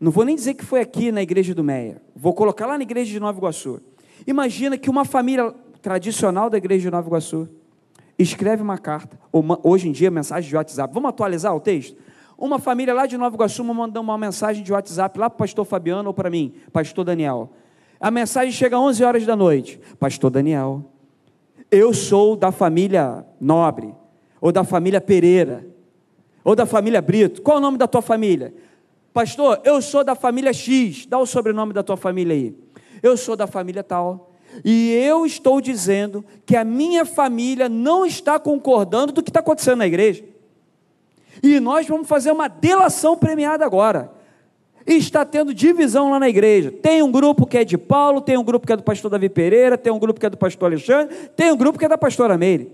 não 0.00 0.10
vou 0.10 0.24
nem 0.24 0.34
dizer 0.34 0.54
que 0.54 0.64
foi 0.64 0.80
aqui 0.80 1.12
na 1.12 1.22
igreja 1.22 1.54
do 1.54 1.62
Meia, 1.62 2.02
vou 2.16 2.34
colocar 2.34 2.66
lá 2.66 2.76
na 2.76 2.82
igreja 2.82 3.12
de 3.12 3.20
Nova 3.20 3.38
Iguaçu. 3.38 3.80
Imagina 4.26 4.76
que 4.76 4.90
uma 4.90 5.04
família 5.04 5.54
tradicional 5.80 6.50
da 6.50 6.58
igreja 6.58 6.82
de 6.82 6.90
Nova 6.90 7.06
Iguaçu 7.06 7.48
escreve 8.22 8.62
uma 8.62 8.78
carta, 8.78 9.18
uma, 9.32 9.58
hoje 9.62 9.88
em 9.88 9.92
dia 9.92 10.10
mensagem 10.10 10.48
de 10.48 10.56
WhatsApp. 10.56 10.92
Vamos 10.92 11.08
atualizar 11.08 11.54
o 11.54 11.60
texto? 11.60 11.96
Uma 12.36 12.58
família 12.58 12.94
lá 12.94 13.06
de 13.06 13.16
Nova 13.16 13.34
Iguaçu 13.34 13.62
mandou 13.62 14.02
uma 14.02 14.16
mensagem 14.16 14.62
de 14.62 14.72
WhatsApp 14.72 15.18
lá 15.18 15.28
para 15.28 15.36
o 15.36 15.38
pastor 15.38 15.64
Fabiano 15.64 16.08
ou 16.08 16.14
para 16.14 16.30
mim, 16.30 16.54
pastor 16.72 17.04
Daniel. 17.04 17.50
A 18.00 18.10
mensagem 18.10 18.50
chega 18.50 18.76
às 18.76 18.82
11 18.82 19.04
horas 19.04 19.26
da 19.26 19.36
noite. 19.36 19.78
Pastor 19.98 20.30
Daniel, 20.30 20.84
eu 21.70 21.92
sou 21.92 22.34
da 22.34 22.50
família 22.50 23.26
Nobre, 23.38 23.94
ou 24.40 24.50
da 24.50 24.64
família 24.64 25.00
Pereira, 25.00 25.66
ou 26.42 26.56
da 26.56 26.64
família 26.64 27.02
Brito. 27.02 27.42
Qual 27.42 27.58
é 27.58 27.60
o 27.60 27.62
nome 27.62 27.76
da 27.76 27.86
tua 27.86 28.00
família? 28.00 28.54
Pastor, 29.12 29.60
eu 29.64 29.82
sou 29.82 30.02
da 30.02 30.14
família 30.14 30.52
X. 30.52 31.04
Dá 31.04 31.18
o 31.18 31.26
sobrenome 31.26 31.72
da 31.72 31.82
tua 31.82 31.96
família 31.96 32.34
aí. 32.34 32.56
Eu 33.02 33.16
sou 33.16 33.36
da 33.36 33.46
família 33.46 33.82
tal. 33.82 34.29
E 34.64 34.92
eu 34.92 35.24
estou 35.24 35.60
dizendo 35.60 36.24
que 36.44 36.56
a 36.56 36.64
minha 36.64 37.04
família 37.04 37.68
não 37.68 38.04
está 38.04 38.38
concordando 38.38 39.12
do 39.12 39.22
que 39.22 39.30
está 39.30 39.40
acontecendo 39.40 39.78
na 39.78 39.86
igreja. 39.86 40.24
E 41.42 41.58
nós 41.60 41.86
vamos 41.86 42.08
fazer 42.08 42.30
uma 42.32 42.48
delação 42.48 43.16
premiada 43.16 43.64
agora. 43.64 44.10
Está 44.86 45.24
tendo 45.24 45.54
divisão 45.54 46.10
lá 46.10 46.18
na 46.18 46.28
igreja. 46.28 46.70
Tem 46.70 47.02
um 47.02 47.10
grupo 47.10 47.46
que 47.46 47.58
é 47.58 47.64
de 47.64 47.78
Paulo, 47.78 48.20
tem 48.20 48.36
um 48.36 48.44
grupo 48.44 48.66
que 48.66 48.72
é 48.72 48.76
do 48.76 48.82
pastor 48.82 49.10
Davi 49.10 49.28
Pereira, 49.28 49.78
tem 49.78 49.92
um 49.92 49.98
grupo 49.98 50.18
que 50.18 50.26
é 50.26 50.30
do 50.30 50.36
pastor 50.36 50.66
Alexandre, 50.66 51.14
tem 51.36 51.52
um 51.52 51.56
grupo 51.56 51.78
que 51.78 51.84
é 51.84 51.88
da 51.88 51.98
pastora 51.98 52.36
Meire. 52.36 52.72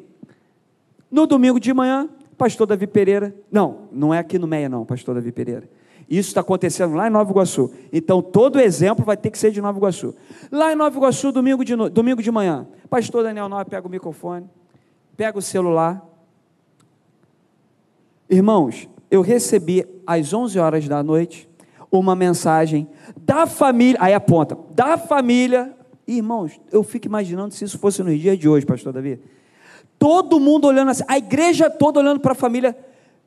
No 1.10 1.26
domingo 1.26 1.60
de 1.60 1.72
manhã, 1.74 2.08
pastor 2.36 2.66
Davi 2.66 2.86
Pereira. 2.86 3.34
Não, 3.50 3.88
não 3.92 4.14
é 4.14 4.18
aqui 4.18 4.38
no 4.38 4.46
Meia, 4.46 4.68
não, 4.68 4.84
pastor 4.84 5.14
Davi 5.14 5.30
Pereira. 5.32 5.68
Isso 6.08 6.28
está 6.28 6.40
acontecendo 6.40 6.94
lá 6.94 7.08
em 7.08 7.10
Nova 7.10 7.30
Iguaçu. 7.30 7.72
Então, 7.92 8.22
todo 8.22 8.60
exemplo 8.60 9.04
vai 9.04 9.16
ter 9.16 9.30
que 9.30 9.38
ser 9.38 9.50
de 9.50 9.60
Nova 9.60 9.76
Iguaçu. 9.78 10.14
Lá 10.52 10.72
em 10.72 10.76
Nova 10.76 10.96
Iguaçu, 10.96 11.32
domingo 11.32 11.64
de, 11.64 11.74
no... 11.74 11.90
domingo 11.90 12.22
de 12.22 12.30
manhã, 12.30 12.66
pastor 12.88 13.24
Daniel 13.24 13.48
Nova 13.48 13.64
pega 13.64 13.86
o 13.86 13.90
microfone, 13.90 14.48
pega 15.16 15.36
o 15.36 15.42
celular. 15.42 16.04
Irmãos, 18.30 18.88
eu 19.10 19.20
recebi 19.20 19.84
às 20.06 20.32
11 20.32 20.58
horas 20.58 20.88
da 20.88 21.02
noite 21.02 21.48
uma 21.90 22.14
mensagem 22.14 22.88
da 23.16 23.46
família, 23.46 23.98
aí 24.00 24.14
aponta, 24.14 24.56
da 24.70 24.96
família. 24.96 25.74
Irmãos, 26.06 26.60
eu 26.70 26.84
fico 26.84 27.06
imaginando 27.06 27.52
se 27.52 27.64
isso 27.64 27.78
fosse 27.78 28.02
no 28.02 28.16
dia 28.16 28.36
de 28.36 28.48
hoje, 28.48 28.64
pastor 28.64 28.92
Davi. 28.92 29.20
Todo 29.98 30.38
mundo 30.38 30.66
olhando 30.66 30.90
assim, 30.90 31.04
a 31.08 31.18
igreja 31.18 31.68
toda 31.68 31.98
olhando 31.98 32.20
para 32.20 32.32
a 32.32 32.34
família 32.34 32.76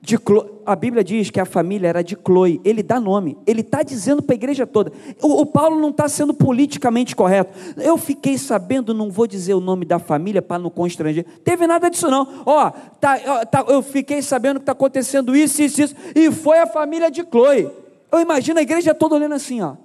de 0.01 0.17
Clo... 0.17 0.61
a 0.65 0.75
Bíblia 0.75 1.03
diz 1.03 1.29
que 1.29 1.39
a 1.39 1.45
família 1.45 1.87
era 1.89 2.01
de 2.01 2.17
Chloe, 2.25 2.61
ele 2.63 2.81
dá 2.81 2.99
nome, 2.99 3.37
ele 3.45 3.61
está 3.61 3.83
dizendo 3.83 4.21
para 4.21 4.33
a 4.33 4.37
igreja 4.37 4.65
toda. 4.65 4.91
O, 5.21 5.41
o 5.41 5.45
Paulo 5.45 5.79
não 5.79 5.89
está 5.89 6.07
sendo 6.07 6.33
politicamente 6.33 7.15
correto. 7.15 7.53
Eu 7.77 7.97
fiquei 7.97 8.37
sabendo, 8.37 8.93
não 8.93 9.11
vou 9.11 9.27
dizer 9.27 9.53
o 9.53 9.59
nome 9.59 9.85
da 9.85 9.99
família 9.99 10.41
para 10.41 10.57
não 10.57 10.69
constranger. 10.69 11.25
Teve 11.43 11.67
nada 11.67 11.89
disso, 11.89 12.09
não. 12.09 12.43
Ó, 12.45 12.69
tá, 12.69 13.45
tá, 13.45 13.65
eu 13.67 13.81
fiquei 13.81 14.21
sabendo 14.21 14.59
que 14.59 14.63
está 14.63 14.71
acontecendo 14.71 15.35
isso, 15.35 15.61
isso, 15.61 15.81
isso, 15.81 15.95
e 16.15 16.31
foi 16.31 16.59
a 16.59 16.67
família 16.67 17.11
de 17.11 17.23
Chloe. 17.23 17.69
Eu 18.11 18.19
imagino 18.19 18.59
a 18.59 18.63
igreja 18.63 18.93
toda 18.95 19.15
olhando 19.15 19.35
assim, 19.35 19.61
ó. 19.61 19.75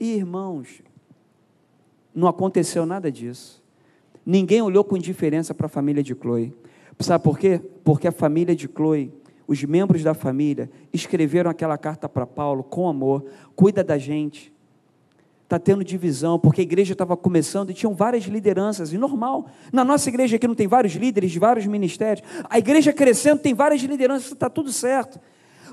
Irmãos, 0.00 0.80
não 2.14 2.28
aconteceu 2.28 2.86
nada 2.86 3.12
disso. 3.12 3.62
Ninguém 4.24 4.62
olhou 4.62 4.84
com 4.84 4.96
indiferença 4.96 5.52
para 5.52 5.66
a 5.66 5.68
família 5.68 6.02
de 6.02 6.14
Chloe. 6.14 6.54
Sabe 7.00 7.22
por 7.22 7.38
quê? 7.38 7.60
Porque 7.84 8.08
a 8.08 8.12
família 8.12 8.54
de 8.54 8.68
Chloe, 8.68 9.12
os 9.46 9.62
membros 9.64 10.02
da 10.02 10.14
família, 10.14 10.70
escreveram 10.92 11.50
aquela 11.50 11.78
carta 11.78 12.08
para 12.08 12.26
Paulo 12.26 12.62
com 12.62 12.88
amor, 12.88 13.24
cuida 13.54 13.84
da 13.84 13.96
gente. 13.96 14.52
Está 15.44 15.58
tendo 15.58 15.82
divisão, 15.82 16.38
porque 16.38 16.60
a 16.60 16.64
igreja 16.64 16.92
estava 16.92 17.16
começando 17.16 17.70
e 17.70 17.74
tinham 17.74 17.94
várias 17.94 18.24
lideranças, 18.24 18.92
e 18.92 18.98
normal. 18.98 19.46
Na 19.72 19.82
nossa 19.82 20.08
igreja 20.10 20.36
aqui 20.36 20.46
não 20.46 20.54
tem 20.54 20.66
vários 20.66 20.92
líderes 20.94 21.30
de 21.30 21.38
vários 21.38 21.66
ministérios. 21.66 22.26
A 22.50 22.58
igreja 22.58 22.92
crescendo 22.92 23.40
tem 23.40 23.54
várias 23.54 23.80
lideranças, 23.80 24.32
está 24.32 24.50
tudo 24.50 24.70
certo. 24.70 25.18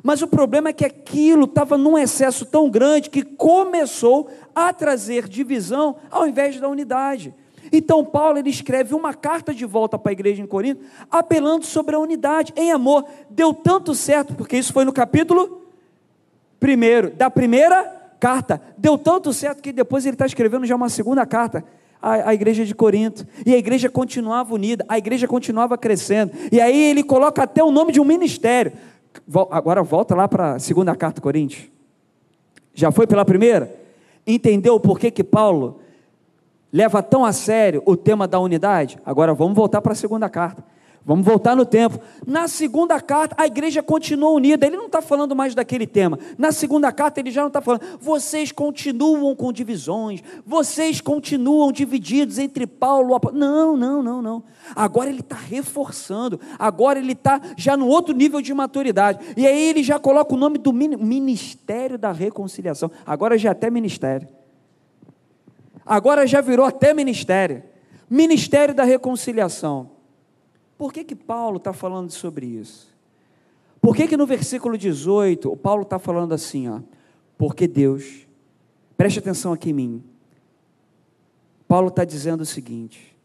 Mas 0.01 0.21
o 0.21 0.27
problema 0.27 0.69
é 0.69 0.73
que 0.73 0.85
aquilo 0.85 1.45
estava 1.45 1.77
num 1.77 1.97
excesso 1.97 2.45
tão 2.45 2.69
grande 2.69 3.09
que 3.09 3.23
começou 3.23 4.29
a 4.53 4.71
trazer 4.71 5.27
divisão 5.27 5.97
ao 6.09 6.27
invés 6.27 6.59
da 6.59 6.69
unidade. 6.69 7.33
Então 7.77 8.05
Paulo 8.05 8.37
ele 8.37 8.49
escreve 8.49 8.95
uma 8.95 9.13
carta 9.13 9.53
de 9.53 9.65
volta 9.65 9.99
para 9.99 10.11
a 10.11 10.13
igreja 10.13 10.41
em 10.41 10.47
Corinto, 10.47 10.81
apelando 11.11 11.65
sobre 11.65 11.95
a 11.95 11.99
unidade, 11.99 12.53
em 12.55 12.71
amor. 12.71 13.05
Deu 13.29 13.53
tanto 13.53 13.93
certo, 13.93 14.33
porque 14.33 14.57
isso 14.57 14.71
foi 14.71 14.85
no 14.85 14.93
capítulo 14.93 15.61
primeiro, 16.59 17.11
da 17.11 17.29
primeira 17.29 17.83
carta. 18.19 18.61
Deu 18.77 18.97
tanto 18.97 19.33
certo 19.33 19.61
que 19.61 19.73
depois 19.73 20.05
ele 20.05 20.15
está 20.15 20.25
escrevendo 20.25 20.65
já 20.65 20.75
uma 20.75 20.87
segunda 20.87 21.25
carta 21.25 21.65
à, 22.01 22.29
à 22.29 22.33
igreja 22.33 22.63
de 22.63 22.73
Corinto. 22.73 23.27
E 23.45 23.53
a 23.53 23.57
igreja 23.57 23.89
continuava 23.89 24.53
unida, 24.53 24.85
a 24.87 24.97
igreja 24.97 25.27
continuava 25.27 25.77
crescendo. 25.77 26.31
E 26.51 26.61
aí 26.61 26.89
ele 26.89 27.03
coloca 27.03 27.43
até 27.43 27.63
o 27.63 27.71
nome 27.71 27.91
de 27.91 27.99
um 27.99 28.05
ministério. 28.05 28.71
Agora 29.51 29.83
volta 29.83 30.15
lá 30.15 30.27
para 30.27 30.53
a 30.53 30.59
segunda 30.59 30.95
carta 30.95 31.19
Coríntios. 31.19 31.69
Já 32.73 32.89
foi 32.89 33.05
pela 33.05 33.25
primeira? 33.25 33.73
Entendeu 34.25 34.79
por 34.79 34.97
que 34.97 35.11
que 35.11 35.23
Paulo 35.23 35.79
leva 36.75 37.01
tão 37.01 37.23
a 37.23 37.31
sério 37.31 37.81
o 37.85 37.95
tema 37.95 38.27
da 38.27 38.37
unidade? 38.37 38.99
Agora 39.05 39.33
vamos 39.33 39.55
voltar 39.55 39.81
para 39.81 39.93
a 39.93 39.95
segunda 39.95 40.27
carta. 40.27 40.61
Vamos 41.05 41.25
voltar 41.25 41.55
no 41.55 41.65
tempo. 41.65 41.99
Na 42.27 42.49
segunda 42.49 42.99
carta, 42.99 43.33
a 43.37 43.45
igreja 43.45 43.81
continua 43.81 44.31
unida. 44.31 44.65
Ele 44.65 44.75
não 44.75 44.87
está 44.87 45.01
falando 45.01 45.35
mais 45.35 45.55
daquele 45.55 45.87
tema. 45.87 46.19
Na 46.37 46.51
segunda 46.51 46.91
carta, 46.91 47.19
ele 47.21 47.31
já 47.31 47.41
não 47.41 47.47
está 47.47 47.61
falando. 47.61 47.83
Vocês 48.01 48.51
continuam 48.51 49.33
com 49.35 49.53
divisões. 49.53 50.21
Vocês 50.45 50.99
continuam 50.99 51.71
divididos 51.71 52.39
entre 52.39 52.67
Paulo 52.67 53.15
e. 53.15 53.31
Não, 53.31 53.77
não, 53.77 54.03
não, 54.03 54.21
não. 54.21 54.43
Agora 54.75 55.09
ele 55.09 55.21
está 55.21 55.37
reforçando. 55.37 56.41
Agora 56.59 56.99
ele 56.99 57.13
está 57.13 57.39
já 57.55 57.77
no 57.77 57.87
outro 57.87 58.13
nível 58.13 58.41
de 58.41 58.53
maturidade. 58.53 59.19
E 59.37 59.47
aí 59.47 59.69
ele 59.69 59.81
já 59.83 59.97
coloca 59.97 60.33
o 60.33 60.37
nome 60.37 60.57
do 60.57 60.73
Ministério 60.73 61.97
da 61.97 62.11
Reconciliação. 62.11 62.91
Agora 63.05 63.37
já 63.37 63.49
é 63.49 63.51
até 63.53 63.69
ministério 63.69 64.27
agora 65.85 66.25
já 66.25 66.41
virou 66.41 66.65
até 66.65 66.93
ministério 66.93 67.63
ministério 68.09 68.73
da 68.73 68.83
reconciliação. 68.83 69.91
Por 70.77 70.91
que, 70.91 71.03
que 71.03 71.15
Paulo 71.15 71.57
está 71.57 71.73
falando 71.73 72.11
sobre 72.11 72.45
isso? 72.45 72.93
Por 73.81 73.95
que, 73.95 74.07
que 74.07 74.17
no 74.17 74.25
versículo 74.25 74.77
18 74.77 75.51
o 75.51 75.57
Paulo 75.57 75.83
está 75.83 75.99
falando 75.99 76.33
assim, 76.33 76.67
ó? 76.67 76.81
Porque 77.37 77.67
Deus, 77.67 78.27
preste 78.97 79.19
atenção 79.19 79.53
aqui 79.53 79.69
em 79.69 79.73
mim. 79.73 80.03
Paulo 81.67 81.89
está 81.89 82.03
dizendo 82.03 82.41
o 82.41 82.45
seguinte: 82.45 83.15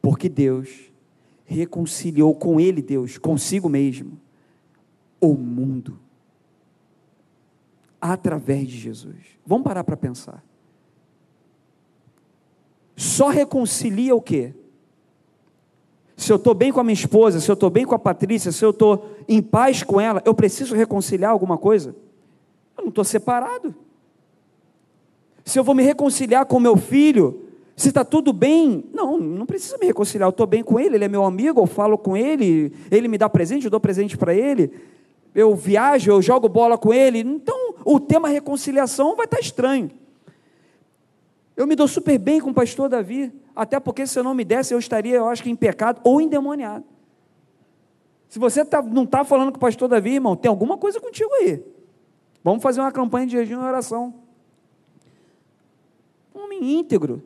porque 0.00 0.28
Deus 0.28 0.90
reconciliou 1.44 2.34
com 2.34 2.60
ele, 2.60 2.80
Deus, 2.80 3.18
consigo 3.18 3.68
mesmo, 3.68 4.18
o 5.20 5.34
mundo 5.34 5.98
através 8.00 8.66
de 8.66 8.78
Jesus. 8.78 9.16
Vamos 9.46 9.64
parar 9.64 9.84
para 9.84 9.96
pensar. 9.96 10.42
Só 12.96 13.28
reconcilia 13.28 14.14
o 14.14 14.20
quê? 14.20 14.54
Se 16.16 16.32
eu 16.32 16.36
estou 16.36 16.54
bem 16.54 16.70
com 16.70 16.80
a 16.80 16.84
minha 16.84 16.94
esposa, 16.94 17.40
se 17.40 17.50
eu 17.50 17.54
estou 17.54 17.70
bem 17.70 17.84
com 17.84 17.94
a 17.94 17.98
Patrícia, 17.98 18.52
se 18.52 18.64
eu 18.64 18.70
estou 18.70 19.10
em 19.28 19.42
paz 19.42 19.82
com 19.82 20.00
ela, 20.00 20.22
eu 20.24 20.34
preciso 20.34 20.74
reconciliar 20.74 21.32
alguma 21.32 21.58
coisa? 21.58 21.96
Eu 22.76 22.82
não 22.82 22.88
estou 22.90 23.04
separado. 23.04 23.74
Se 25.44 25.58
eu 25.58 25.64
vou 25.64 25.74
me 25.74 25.82
reconciliar 25.82 26.46
com 26.46 26.60
meu 26.60 26.76
filho, 26.76 27.42
se 27.74 27.88
está 27.88 28.04
tudo 28.04 28.32
bem, 28.32 28.84
não, 28.92 29.18
não 29.18 29.46
precisa 29.46 29.76
me 29.78 29.86
reconciliar, 29.86 30.28
eu 30.28 30.30
estou 30.30 30.46
bem 30.46 30.62
com 30.62 30.78
ele, 30.78 30.94
ele 30.94 31.04
é 31.04 31.08
meu 31.08 31.24
amigo, 31.24 31.60
eu 31.60 31.66
falo 31.66 31.98
com 31.98 32.16
ele, 32.16 32.72
ele 32.90 33.08
me 33.08 33.18
dá 33.18 33.28
presente, 33.28 33.64
eu 33.64 33.70
dou 33.70 33.80
presente 33.80 34.16
para 34.16 34.34
ele, 34.34 34.70
eu 35.34 35.54
viajo, 35.56 36.10
eu 36.10 36.22
jogo 36.22 36.48
bola 36.48 36.78
com 36.78 36.92
ele, 36.92 37.18
então 37.18 37.74
o 37.84 37.98
tema 37.98 38.28
reconciliação 38.28 39.16
vai 39.16 39.24
estar 39.24 39.38
tá 39.38 39.42
estranho. 39.42 39.90
Eu 41.56 41.66
me 41.66 41.76
dou 41.76 41.86
super 41.86 42.18
bem 42.18 42.40
com 42.40 42.50
o 42.50 42.54
pastor 42.54 42.88
Davi, 42.88 43.32
até 43.54 43.78
porque 43.78 44.06
se 44.06 44.18
eu 44.18 44.24
não 44.24 44.34
me 44.34 44.44
desse, 44.44 44.72
eu 44.72 44.78
estaria, 44.78 45.16
eu 45.16 45.28
acho 45.28 45.42
que 45.42 45.50
em 45.50 45.56
pecado 45.56 46.00
ou 46.02 46.20
endemoniado. 46.20 46.84
Se 48.28 48.38
você 48.38 48.64
tá, 48.64 48.80
não 48.80 49.04
está 49.04 49.24
falando 49.24 49.50
com 49.52 49.58
o 49.58 49.60
pastor 49.60 49.88
Davi, 49.88 50.14
irmão, 50.14 50.34
tem 50.34 50.48
alguma 50.48 50.78
coisa 50.78 50.98
contigo 50.98 51.30
aí. 51.34 51.62
Vamos 52.42 52.62
fazer 52.62 52.80
uma 52.80 52.90
campanha 52.90 53.26
de 53.26 53.32
jejum 53.32 53.60
e 53.60 53.64
oração. 53.64 54.14
Um 56.34 56.44
homem 56.44 56.78
íntegro. 56.78 57.22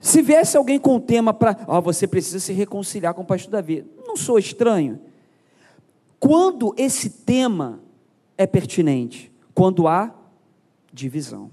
Se 0.00 0.22
viesse 0.22 0.56
alguém 0.56 0.78
com 0.78 0.96
um 0.96 1.00
tema 1.00 1.34
para, 1.34 1.58
oh, 1.68 1.82
você 1.82 2.06
precisa 2.06 2.40
se 2.40 2.52
reconciliar 2.52 3.12
com 3.12 3.22
o 3.22 3.26
pastor 3.26 3.50
Davi. 3.50 3.84
Não 4.06 4.16
sou 4.16 4.38
estranho. 4.38 4.98
Quando 6.18 6.74
esse 6.78 7.10
tema 7.10 7.80
é 8.38 8.46
pertinente? 8.46 9.30
Quando 9.54 9.86
há 9.86 10.14
divisão. 10.92 11.50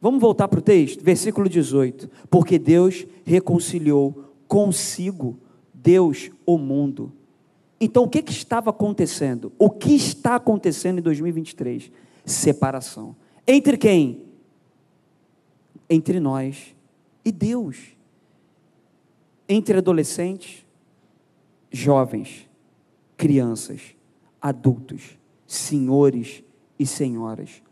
Vamos 0.00 0.20
voltar 0.20 0.48
para 0.48 0.58
o 0.58 0.62
texto, 0.62 1.04
versículo 1.04 1.48
18. 1.48 2.10
Porque 2.30 2.58
Deus 2.58 3.06
reconciliou 3.24 4.32
consigo, 4.48 5.38
Deus, 5.74 6.30
o 6.46 6.56
mundo. 6.56 7.12
Então, 7.78 8.04
o 8.04 8.08
que, 8.08 8.22
que 8.22 8.32
estava 8.32 8.70
acontecendo? 8.70 9.52
O 9.58 9.68
que 9.68 9.94
está 9.94 10.36
acontecendo 10.36 10.98
em 10.98 11.02
2023? 11.02 11.92
Separação. 12.24 13.14
Entre 13.46 13.76
quem? 13.76 14.24
Entre 15.88 16.18
nós 16.18 16.74
e 17.24 17.30
Deus. 17.30 17.96
Entre 19.46 19.76
adolescentes, 19.76 20.64
jovens, 21.70 22.48
crianças, 23.16 23.94
adultos, 24.40 25.18
senhores 25.46 26.42
e 26.78 26.86
senhoras 26.86 27.62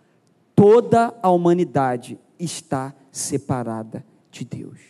toda 0.58 1.14
a 1.22 1.30
humanidade 1.30 2.18
está 2.36 2.92
separada 3.12 4.04
de 4.28 4.44
Deus. 4.44 4.80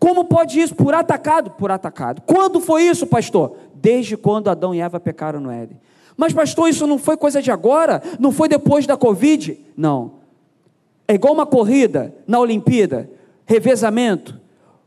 Como 0.00 0.24
pode 0.24 0.60
isso? 0.60 0.74
Por 0.74 0.92
atacado? 0.92 1.52
Por 1.52 1.70
atacado. 1.70 2.22
Quando 2.22 2.60
foi 2.60 2.82
isso, 2.82 3.06
pastor? 3.06 3.56
Desde 3.72 4.16
quando 4.16 4.50
Adão 4.50 4.74
e 4.74 4.80
Eva 4.80 4.98
pecaram 4.98 5.38
no 5.38 5.48
Éden. 5.48 5.80
Mas, 6.16 6.32
pastor, 6.32 6.68
isso 6.68 6.88
não 6.88 6.98
foi 6.98 7.16
coisa 7.16 7.40
de 7.40 7.52
agora? 7.52 8.02
Não 8.18 8.32
foi 8.32 8.48
depois 8.48 8.84
da 8.84 8.96
Covid? 8.96 9.56
Não. 9.76 10.14
É 11.06 11.14
igual 11.14 11.34
uma 11.34 11.46
corrida 11.46 12.12
na 12.26 12.40
Olimpíada, 12.40 13.08
revezamento, 13.46 14.40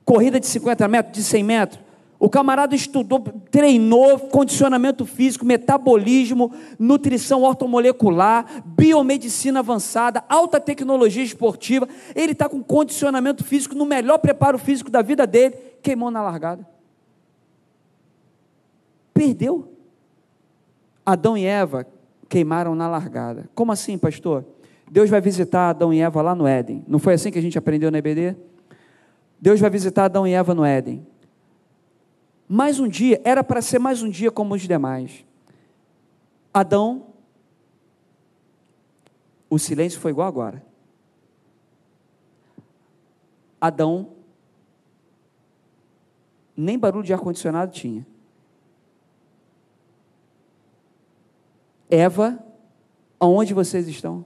corrida 0.03 0.37
de 0.37 0.47
50 0.47 0.85
metros, 0.89 1.15
de 1.15 1.23
100 1.23 1.43
metros. 1.43 1.86
O 2.19 2.29
camarada 2.29 2.75
estudou, 2.75 3.19
treinou 3.51 4.17
condicionamento 4.19 5.05
físico, 5.05 5.45
metabolismo, 5.45 6.51
nutrição 6.79 7.43
ortomolecular, 7.43 8.63
biomedicina 8.65 9.59
avançada, 9.59 10.23
alta 10.27 10.59
tecnologia 10.59 11.23
esportiva. 11.23 11.87
Ele 12.15 12.31
está 12.31 12.49
com 12.49 12.63
condicionamento 12.63 13.43
físico, 13.43 13.75
no 13.75 13.85
melhor 13.85 14.17
preparo 14.17 14.57
físico 14.57 14.89
da 14.89 15.03
vida 15.03 15.27
dele, 15.27 15.55
queimou 15.81 16.09
na 16.09 16.23
largada. 16.23 16.67
Perdeu. 19.13 19.71
Adão 21.05 21.37
e 21.37 21.45
Eva 21.45 21.85
queimaram 22.27 22.73
na 22.73 22.87
largada. 22.87 23.47
Como 23.53 23.71
assim, 23.71 23.97
pastor? 23.97 24.43
Deus 24.89 25.09
vai 25.09 25.21
visitar 25.21 25.69
Adão 25.69 25.93
e 25.93 26.01
Eva 26.01 26.21
lá 26.21 26.33
no 26.33 26.47
Éden. 26.47 26.83
Não 26.87 26.97
foi 26.97 27.13
assim 27.13 27.31
que 27.31 27.37
a 27.37 27.41
gente 27.41 27.57
aprendeu 27.57 27.91
na 27.91 27.99
EBD? 27.99 28.35
Deus 29.39 29.59
vai 29.59 29.69
visitar 29.69 30.05
Adão 30.05 30.25
e 30.25 30.33
Eva 30.33 30.55
no 30.55 30.65
Éden. 30.65 31.05
Mais 32.47 32.79
um 32.79 32.87
dia, 32.87 33.21
era 33.25 33.43
para 33.43 33.61
ser 33.61 33.77
mais 33.77 34.01
um 34.01 34.09
dia 34.09 34.31
como 34.31 34.55
os 34.55 34.61
demais. 34.61 35.25
Adão, 36.53 37.07
o 39.49 39.59
silêncio 39.59 39.99
foi 39.99 40.11
igual 40.11 40.27
agora. 40.27 40.65
Adão, 43.59 44.13
nem 46.55 46.79
barulho 46.79 47.03
de 47.03 47.13
ar-condicionado 47.13 47.71
tinha. 47.71 48.07
Eva, 51.89 52.43
aonde 53.19 53.53
vocês 53.53 53.87
estão? 53.87 54.25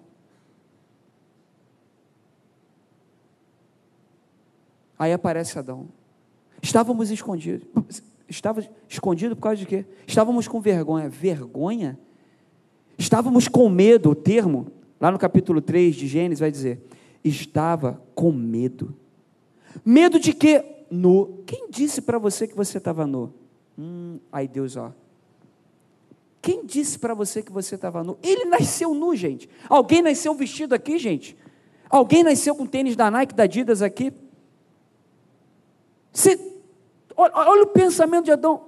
Aí 4.97 5.11
aparece 5.11 5.57
Adão. 5.57 5.89
Estávamos 6.61 7.09
escondidos. 7.09 7.67
Estava 8.31 8.65
escondido 8.87 9.35
por 9.35 9.43
causa 9.43 9.57
de 9.57 9.65
quê? 9.65 9.85
Estávamos 10.07 10.47
com 10.47 10.61
vergonha. 10.61 11.09
Vergonha? 11.09 11.99
Estávamos 12.97 13.47
com 13.47 13.67
medo, 13.67 14.11
o 14.11 14.15
termo, 14.15 14.67
lá 14.99 15.11
no 15.11 15.19
capítulo 15.19 15.61
3 15.61 15.95
de 15.95 16.07
Gênesis 16.07 16.39
vai 16.39 16.49
dizer, 16.49 16.81
estava 17.23 18.01
com 18.15 18.31
medo. 18.31 18.95
Medo 19.83 20.17
de 20.17 20.33
quê? 20.33 20.63
Nu. 20.89 21.43
Quem 21.45 21.69
disse 21.69 22.01
para 22.01 22.17
você 22.17 22.47
que 22.47 22.55
você 22.55 22.77
estava 22.77 23.05
nu? 23.05 23.33
Hum, 23.77 24.17
aí 24.31 24.47
Deus, 24.47 24.77
ó. 24.77 24.93
Quem 26.41 26.65
disse 26.65 26.97
para 26.97 27.13
você 27.13 27.43
que 27.43 27.51
você 27.51 27.75
estava 27.75 28.03
nu? 28.03 28.17
Ele 28.23 28.45
nasceu 28.45 28.93
nu, 28.93 29.13
gente. 29.15 29.49
Alguém 29.67 30.01
nasceu 30.01 30.33
vestido 30.33 30.73
aqui, 30.73 30.97
gente? 30.97 31.35
Alguém 31.89 32.23
nasceu 32.23 32.55
com 32.55 32.65
tênis 32.65 32.95
da 32.95 33.11
Nike, 33.11 33.35
da 33.35 33.43
Adidas 33.43 33.81
aqui? 33.81 34.13
Você 36.13 36.50
Olha, 37.21 37.31
olha 37.35 37.63
o 37.63 37.67
pensamento 37.67 38.25
de 38.25 38.31
Adão. 38.31 38.61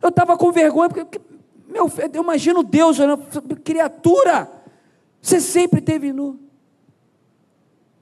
Eu 0.00 0.08
estava 0.08 0.36
com 0.36 0.50
vergonha, 0.50 0.88
porque, 0.88 1.20
meu, 1.68 1.90
eu 2.12 2.22
imagino 2.22 2.64
Deus 2.64 2.98
olhando, 2.98 3.22
criatura, 3.62 4.50
você 5.20 5.40
sempre 5.40 5.80
teve 5.80 6.12
nu. 6.12 6.38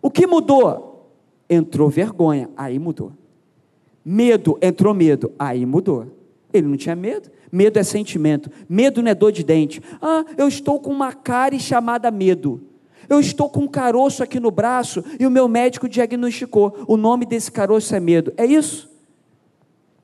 O 0.00 0.10
que 0.10 0.26
mudou? 0.26 1.12
Entrou 1.48 1.90
vergonha, 1.90 2.48
aí 2.56 2.78
mudou. 2.78 3.12
Medo, 4.02 4.58
entrou 4.62 4.94
medo, 4.94 5.32
aí 5.38 5.66
mudou. 5.66 6.06
Ele 6.52 6.66
não 6.66 6.76
tinha 6.76 6.96
medo. 6.96 7.30
Medo 7.52 7.78
é 7.78 7.82
sentimento. 7.82 8.50
Medo 8.68 9.02
não 9.02 9.10
é 9.10 9.14
dor 9.14 9.30
de 9.30 9.44
dente. 9.44 9.82
Ah, 10.00 10.24
eu 10.38 10.48
estou 10.48 10.80
com 10.80 10.90
uma 10.90 11.12
cárie 11.12 11.60
chamada 11.60 12.10
medo. 12.10 12.62
Eu 13.08 13.20
estou 13.20 13.50
com 13.50 13.60
um 13.60 13.68
caroço 13.68 14.22
aqui 14.22 14.40
no 14.40 14.50
braço 14.50 15.04
e 15.18 15.26
o 15.26 15.30
meu 15.30 15.46
médico 15.46 15.88
diagnosticou. 15.88 16.74
O 16.86 16.96
nome 16.96 17.26
desse 17.26 17.52
caroço 17.52 17.94
é 17.94 18.00
medo. 18.00 18.32
É 18.36 18.46
isso? 18.46 18.89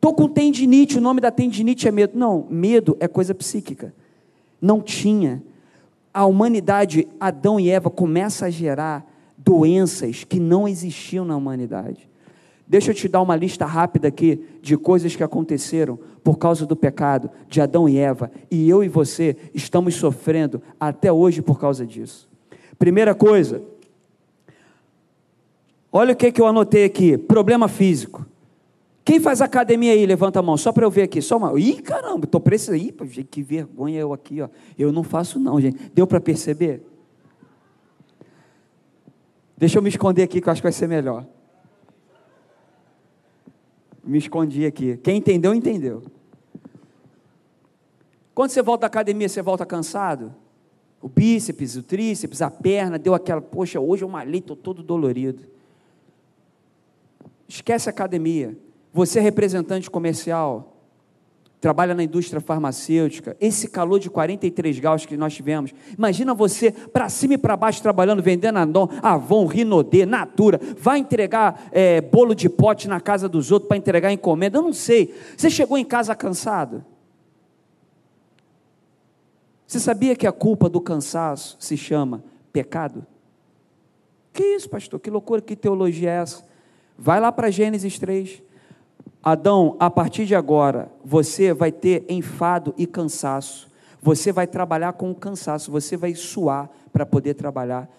Estou 0.07 0.15
com 0.15 0.33
tendinite, 0.33 0.99
o 0.99 1.01
nome 1.01 1.21
da 1.21 1.33
tendinite 1.33 1.89
é 1.89 1.91
medo. 1.91 2.17
Não, 2.17 2.47
medo 2.49 2.97
é 3.01 3.09
coisa 3.09 3.35
psíquica. 3.35 3.93
Não 4.63 4.81
tinha. 4.81 5.43
A 6.15 6.25
humanidade, 6.27 7.09
Adão 7.19 7.59
e 7.59 7.69
Eva, 7.69 7.91
começa 7.91 8.47
a 8.47 8.51
gerar 8.51 9.05
doenças 9.37 10.23
que 10.23 10.39
não 10.39 10.69
existiam 10.69 11.25
na 11.25 11.37
humanidade. 11.37 12.09
Deixa 12.69 12.93
eu 12.93 12.95
te 12.95 13.09
dar 13.09 13.21
uma 13.21 13.35
lista 13.35 13.67
rápida 13.67 14.07
aqui 14.07 14.47
de 14.63 14.77
coisas 14.77 15.17
que 15.17 15.25
aconteceram 15.25 15.99
por 16.23 16.39
causa 16.39 16.65
do 16.65 16.77
pecado 16.77 17.29
de 17.49 17.61
Adão 17.61 17.89
e 17.89 17.99
Eva, 17.99 18.31
e 18.49 18.69
eu 18.69 18.85
e 18.85 18.89
você 18.89 19.37
estamos 19.53 19.97
sofrendo 19.97 20.63
até 20.79 21.11
hoje 21.11 21.43
por 21.43 21.59
causa 21.59 21.85
disso. 21.85 22.29
Primeira 22.79 23.13
coisa, 23.13 23.61
olha 25.91 26.13
o 26.13 26.17
que, 26.17 26.31
que 26.31 26.41
eu 26.41 26.47
anotei 26.47 26.85
aqui: 26.85 27.19
problema 27.19 27.67
físico. 27.67 28.26
Quem 29.07 29.21
faz 29.21 29.41
academia 29.41 29.93
aí? 29.93 30.05
Levanta 30.05 30.41
a 30.41 30.43
mão, 30.43 30.57
só 30.57 30.73
para 30.73 30.85
eu 30.85 30.91
ver 30.91 31.03
aqui. 31.03 31.23
Só 31.23 31.37
uma. 31.37 31.57
Ih, 31.61 31.81
caramba, 31.81 32.25
estou 32.25 32.41
precisando. 32.41 32.81
Ih, 32.81 32.93
que 33.23 33.41
vergonha 33.41 34.01
eu 34.01 34.13
aqui, 34.13 34.43
ó. 34.43 34.49
Eu 34.77 34.91
não 34.91 35.05
faço, 35.05 35.39
não, 35.39 35.61
gente. 35.61 35.93
Deu 35.95 36.09
para 36.09 36.21
perceber? 36.21 36.83
Deixa 39.57 39.79
eu 39.79 39.83
me 39.83 39.89
esconder 39.89 40.25
aqui, 40.25 40.41
que 40.41 40.49
eu 40.49 40.51
acho 40.51 40.61
que 40.61 40.65
vai 40.65 40.73
ser 40.73 40.89
melhor. 40.89 41.25
Me 44.03 44.19
escondi 44.19 44.67
aqui. 44.67 44.97
Quem 44.97 45.19
entendeu, 45.19 45.55
entendeu. 45.55 46.03
Quando 48.35 48.51
você 48.51 48.61
volta 48.61 48.81
da 48.81 48.87
academia, 48.89 49.29
você 49.29 49.41
volta 49.41 49.65
cansado? 49.65 50.35
O 51.01 51.09
bíceps, 51.09 51.77
o 51.77 51.83
tríceps, 51.85 52.43
a 52.43 52.51
perna, 52.51 52.99
deu 52.99 53.15
aquela, 53.15 53.41
poxa, 53.41 53.79
hoje 53.79 54.03
eu 54.03 54.09
malhei, 54.09 54.41
estou 54.41 54.57
todo 54.57 54.83
dolorido. 54.83 55.45
Esquece 57.47 57.89
a 57.89 57.93
academia. 57.93 58.66
Você 58.97 59.19
é 59.19 59.23
representante 59.23 59.91
comercial, 59.91 60.75
trabalha 61.61 61.95
na 61.95 62.03
indústria 62.03 62.41
farmacêutica, 62.41 63.37
esse 63.39 63.69
calor 63.69 63.99
de 63.99 64.09
43 64.09 64.79
graus 64.79 65.05
que 65.05 65.19
nós 65.19 65.35
tivemos, 65.35 65.75
imagina 65.99 66.33
você 66.33 66.73
para 66.73 67.07
cima 67.11 67.35
e 67.35 67.39
para 67.39 67.59
baixo 67.59 67.83
trabalhando, 67.83 68.23
vendendo 68.23 68.57
Andon, 68.57 68.89
Avon, 69.03 69.45
Rinodê, 69.45 70.07
Natura, 70.07 70.59
vai 70.79 70.99
entregar 70.99 71.69
é, 71.73 72.01
bolo 72.01 72.35
de 72.35 72.49
pote 72.49 72.89
na 72.89 72.99
casa 72.99 73.29
dos 73.29 73.53
outros 73.53 73.69
para 73.69 73.77
entregar 73.77 74.11
encomenda, 74.11 74.57
eu 74.57 74.63
não 74.63 74.73
sei. 74.73 75.15
Você 75.37 75.51
chegou 75.51 75.77
em 75.77 75.85
casa 75.85 76.15
cansado? 76.15 76.83
Você 79.67 79.79
sabia 79.79 80.17
que 80.17 80.27
a 80.27 80.33
culpa 80.33 80.71
do 80.71 80.81
cansaço 80.81 81.59
se 81.61 81.77
chama 81.77 82.25
pecado? 82.51 83.07
Que 84.33 84.43
isso, 84.43 84.71
pastor? 84.71 84.99
Que 84.99 85.11
loucura, 85.11 85.43
que 85.43 85.55
teologia 85.55 86.09
é 86.09 86.23
essa? 86.23 86.43
Vai 86.97 87.21
lá 87.21 87.31
para 87.31 87.51
Gênesis 87.51 87.99
3. 87.99 88.46
Adão, 89.29 89.75
a 89.81 89.91
partir 89.91 90.25
de 90.25 90.37
agora, 90.37 90.89
você 91.05 91.53
vai 91.53 91.73
ter 91.73 92.07
enfado 92.09 92.73
e 92.79 92.87
cansaço. 92.87 93.69
Você 94.01 94.31
vai 94.31 94.47
trabalhar 94.47 94.93
com 94.93 95.13
cansaço, 95.13 95.69
você 95.69 95.97
vai 95.97 96.15
suar 96.15 96.71
para 96.93 97.05
poder 97.05 97.35
trabalhar. 97.35 97.91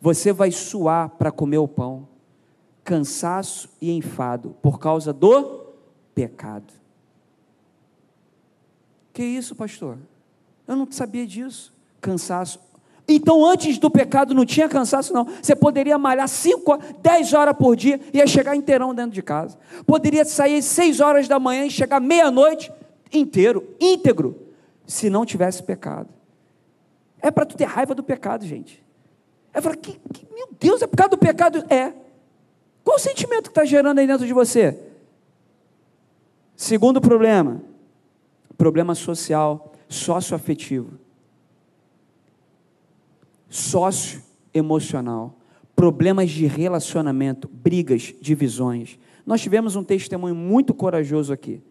Você 0.00 0.32
vai 0.32 0.50
suar 0.50 1.10
para 1.10 1.30
comer 1.30 1.58
o 1.58 1.68
pão. 1.68 2.08
Cansaço 2.82 3.68
e 3.80 3.92
enfado 3.92 4.56
por 4.60 4.80
causa 4.80 5.12
do 5.12 5.64
pecado. 6.12 6.74
Que 9.12 9.22
isso, 9.22 9.54
pastor? 9.54 9.96
Eu 10.66 10.74
não 10.74 10.90
sabia 10.90 11.24
disso. 11.24 11.72
Cansaço. 12.00 12.58
Então, 13.06 13.44
antes 13.44 13.78
do 13.78 13.90
pecado 13.90 14.34
não 14.34 14.46
tinha 14.46 14.68
cansaço, 14.68 15.12
não. 15.12 15.26
Você 15.42 15.54
poderia 15.54 15.98
malhar 15.98 16.26
5, 16.26 16.78
10 17.02 17.32
horas 17.34 17.56
por 17.56 17.76
dia 17.76 18.00
e 18.12 18.18
ia 18.18 18.26
chegar 18.26 18.56
inteirão 18.56 18.94
dentro 18.94 19.12
de 19.12 19.22
casa. 19.22 19.58
Poderia 19.86 20.24
sair 20.24 20.62
6 20.62 21.00
horas 21.00 21.28
da 21.28 21.38
manhã 21.38 21.66
e 21.66 21.70
chegar 21.70 22.00
meia-noite 22.00 22.72
inteiro, 23.12 23.76
íntegro, 23.78 24.36
se 24.86 25.10
não 25.10 25.26
tivesse 25.26 25.62
pecado. 25.62 26.08
É 27.20 27.30
para 27.30 27.44
tu 27.44 27.56
ter 27.56 27.64
raiva 27.64 27.94
do 27.94 28.02
pecado, 28.02 28.44
gente. 28.46 28.82
É 29.52 29.60
para 29.60 29.76
que, 29.76 29.92
que, 30.12 30.26
meu 30.34 30.48
Deus, 30.58 30.82
é 30.82 30.86
por 30.86 30.96
causa 30.96 31.10
do 31.10 31.18
pecado? 31.18 31.64
É. 31.68 31.92
Qual 32.82 32.96
o 32.96 33.00
sentimento 33.00 33.44
que 33.44 33.50
está 33.50 33.64
gerando 33.64 33.98
aí 33.98 34.06
dentro 34.06 34.26
de 34.26 34.32
você? 34.32 34.78
Segundo 36.56 37.00
problema, 37.00 37.62
problema 38.56 38.94
social 38.94 39.72
socioafetivo, 39.88 40.98
sócio 43.54 44.20
emocional, 44.52 45.38
problemas 45.76 46.30
de 46.30 46.46
relacionamento, 46.46 47.48
brigas, 47.48 48.14
divisões. 48.20 48.98
Nós 49.24 49.40
tivemos 49.40 49.76
um 49.76 49.84
testemunho 49.84 50.34
muito 50.34 50.74
corajoso 50.74 51.32
aqui. 51.32 51.62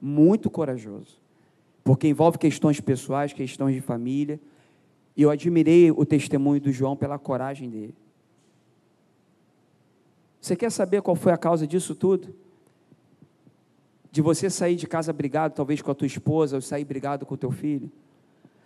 Muito 0.00 0.50
corajoso. 0.50 1.18
Porque 1.82 2.08
envolve 2.08 2.36
questões 2.36 2.80
pessoais, 2.80 3.32
questões 3.32 3.74
de 3.74 3.80
família. 3.80 4.38
E 5.16 5.22
eu 5.22 5.30
admirei 5.30 5.90
o 5.90 6.04
testemunho 6.04 6.60
do 6.60 6.70
João 6.70 6.96
pela 6.96 7.18
coragem 7.18 7.70
dele. 7.70 7.94
Você 10.40 10.54
quer 10.54 10.70
saber 10.70 11.00
qual 11.00 11.16
foi 11.16 11.32
a 11.32 11.38
causa 11.38 11.66
disso 11.66 11.94
tudo? 11.94 12.34
de 14.12 14.20
você 14.20 14.50
sair 14.50 14.76
de 14.76 14.86
casa 14.86 15.10
brigado, 15.10 15.54
talvez 15.54 15.80
com 15.80 15.90
a 15.90 15.94
tua 15.94 16.06
esposa, 16.06 16.56
ou 16.56 16.60
sair 16.60 16.84
brigado 16.84 17.24
com 17.24 17.32
o 17.32 17.38
teu 17.38 17.50
filho? 17.50 17.90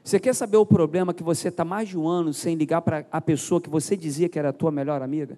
Você 0.06 0.20
quer 0.20 0.36
saber 0.36 0.56
o 0.56 0.64
problema 0.64 1.12
que 1.12 1.24
você 1.24 1.48
está 1.48 1.64
mais 1.64 1.88
de 1.88 1.98
um 1.98 2.06
ano 2.06 2.32
sem 2.32 2.54
ligar 2.54 2.80
para 2.80 3.04
a 3.10 3.20
pessoa 3.20 3.60
que 3.60 3.68
você 3.68 3.96
dizia 3.96 4.28
que 4.28 4.38
era 4.38 4.50
a 4.50 4.52
tua 4.52 4.70
melhor 4.70 5.02
amiga? 5.02 5.36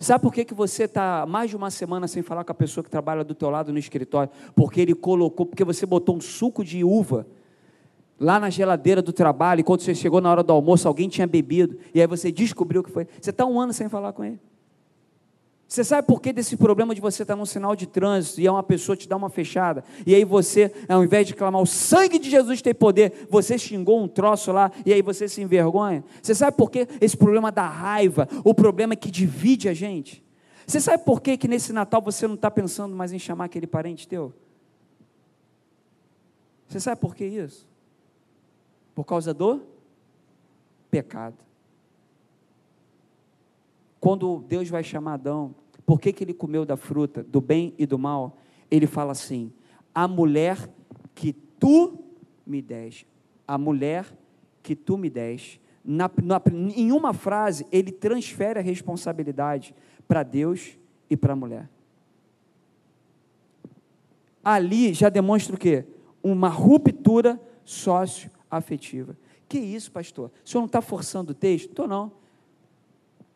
Sabe 0.00 0.22
por 0.22 0.34
que, 0.34 0.44
que 0.44 0.52
você 0.52 0.82
está 0.82 1.24
mais 1.24 1.48
de 1.48 1.54
uma 1.54 1.70
semana 1.70 2.08
sem 2.08 2.20
falar 2.20 2.42
com 2.42 2.50
a 2.50 2.54
pessoa 2.54 2.82
que 2.82 2.90
trabalha 2.90 3.22
do 3.22 3.36
teu 3.36 3.48
lado 3.48 3.72
no 3.72 3.78
escritório? 3.78 4.28
Porque 4.56 4.80
ele 4.80 4.92
colocou, 4.92 5.46
porque 5.46 5.62
você 5.62 5.86
botou 5.86 6.16
um 6.16 6.20
suco 6.20 6.64
de 6.64 6.82
uva 6.82 7.28
lá 8.18 8.40
na 8.40 8.50
geladeira 8.50 9.00
do 9.00 9.12
trabalho, 9.12 9.60
e 9.60 9.62
quando 9.62 9.82
você 9.82 9.94
chegou 9.94 10.20
na 10.20 10.32
hora 10.32 10.42
do 10.42 10.52
almoço, 10.52 10.88
alguém 10.88 11.08
tinha 11.08 11.24
bebido, 11.24 11.78
e 11.94 12.00
aí 12.00 12.08
você 12.08 12.32
descobriu 12.32 12.82
que 12.82 12.90
foi. 12.90 13.06
Você 13.20 13.30
está 13.30 13.46
um 13.46 13.60
ano 13.60 13.72
sem 13.72 13.88
falar 13.88 14.12
com 14.14 14.24
ele. 14.24 14.40
Você 15.68 15.84
sabe 15.84 16.08
por 16.08 16.22
que 16.22 16.32
desse 16.32 16.56
problema 16.56 16.94
de 16.94 17.00
você 17.00 17.22
estar 17.22 17.36
num 17.36 17.44
sinal 17.44 17.76
de 17.76 17.86
trânsito 17.86 18.40
e 18.40 18.46
é 18.46 18.50
uma 18.50 18.62
pessoa 18.62 18.96
te 18.96 19.06
dá 19.06 19.14
uma 19.16 19.28
fechada? 19.28 19.84
E 20.06 20.14
aí 20.14 20.24
você, 20.24 20.72
ao 20.88 21.04
invés 21.04 21.26
de 21.26 21.34
clamar 21.34 21.60
o 21.60 21.66
sangue 21.66 22.18
de 22.18 22.30
Jesus 22.30 22.62
tem 22.62 22.74
poder, 22.74 23.26
você 23.28 23.58
xingou 23.58 24.02
um 24.02 24.08
troço 24.08 24.50
lá 24.50 24.72
e 24.86 24.94
aí 24.94 25.02
você 25.02 25.28
se 25.28 25.42
envergonha? 25.42 26.02
Você 26.22 26.34
sabe 26.34 26.56
por 26.56 26.70
que 26.70 26.88
esse 27.02 27.14
problema 27.14 27.52
da 27.52 27.68
raiva, 27.68 28.26
o 28.42 28.54
problema 28.54 28.96
que 28.96 29.10
divide 29.10 29.68
a 29.68 29.74
gente? 29.74 30.24
Você 30.66 30.80
sabe 30.80 31.04
por 31.04 31.20
que, 31.20 31.36
que 31.36 31.46
nesse 31.46 31.70
Natal 31.70 32.00
você 32.00 32.26
não 32.26 32.34
está 32.34 32.50
pensando 32.50 32.96
mais 32.96 33.12
em 33.12 33.18
chamar 33.18 33.44
aquele 33.44 33.66
parente 33.66 34.08
teu? 34.08 34.32
Você 36.66 36.80
sabe 36.80 36.98
por 36.98 37.14
que 37.14 37.26
isso? 37.26 37.66
Por 38.94 39.04
causa 39.04 39.34
do 39.34 39.60
pecado. 40.90 41.36
Quando 44.00 44.44
Deus 44.48 44.68
vai 44.68 44.84
chamar 44.84 45.14
Adão, 45.14 45.54
por 45.88 45.98
que, 45.98 46.12
que 46.12 46.22
ele 46.22 46.34
comeu 46.34 46.66
da 46.66 46.76
fruta 46.76 47.22
do 47.22 47.40
bem 47.40 47.72
e 47.78 47.86
do 47.86 47.98
mal? 47.98 48.36
Ele 48.70 48.86
fala 48.86 49.12
assim: 49.12 49.50
a 49.94 50.06
mulher 50.06 50.68
que 51.14 51.32
tu 51.32 52.04
me 52.46 52.60
deste, 52.60 53.06
a 53.46 53.56
mulher 53.56 54.04
que 54.62 54.76
tu 54.76 54.98
me 54.98 55.08
deste. 55.08 55.58
Na, 55.82 56.10
na, 56.22 56.42
em 56.76 56.92
uma 56.92 57.14
frase, 57.14 57.66
ele 57.72 57.90
transfere 57.90 58.58
a 58.58 58.62
responsabilidade 58.62 59.74
para 60.06 60.22
Deus 60.22 60.76
e 61.08 61.16
para 61.16 61.32
a 61.32 61.36
mulher. 61.36 61.70
Ali 64.44 64.92
já 64.92 65.08
demonstra 65.08 65.56
o 65.56 65.58
quê? 65.58 65.86
Uma 66.22 66.50
ruptura 66.50 67.40
socioafetiva. 67.64 69.16
Que 69.48 69.58
isso, 69.58 69.90
pastor? 69.90 70.30
O 70.44 70.48
senhor 70.50 70.60
não 70.60 70.66
está 70.66 70.82
forçando 70.82 71.32
o 71.32 71.34
texto? 71.34 71.70
Estou 71.70 71.88
não. 71.88 72.12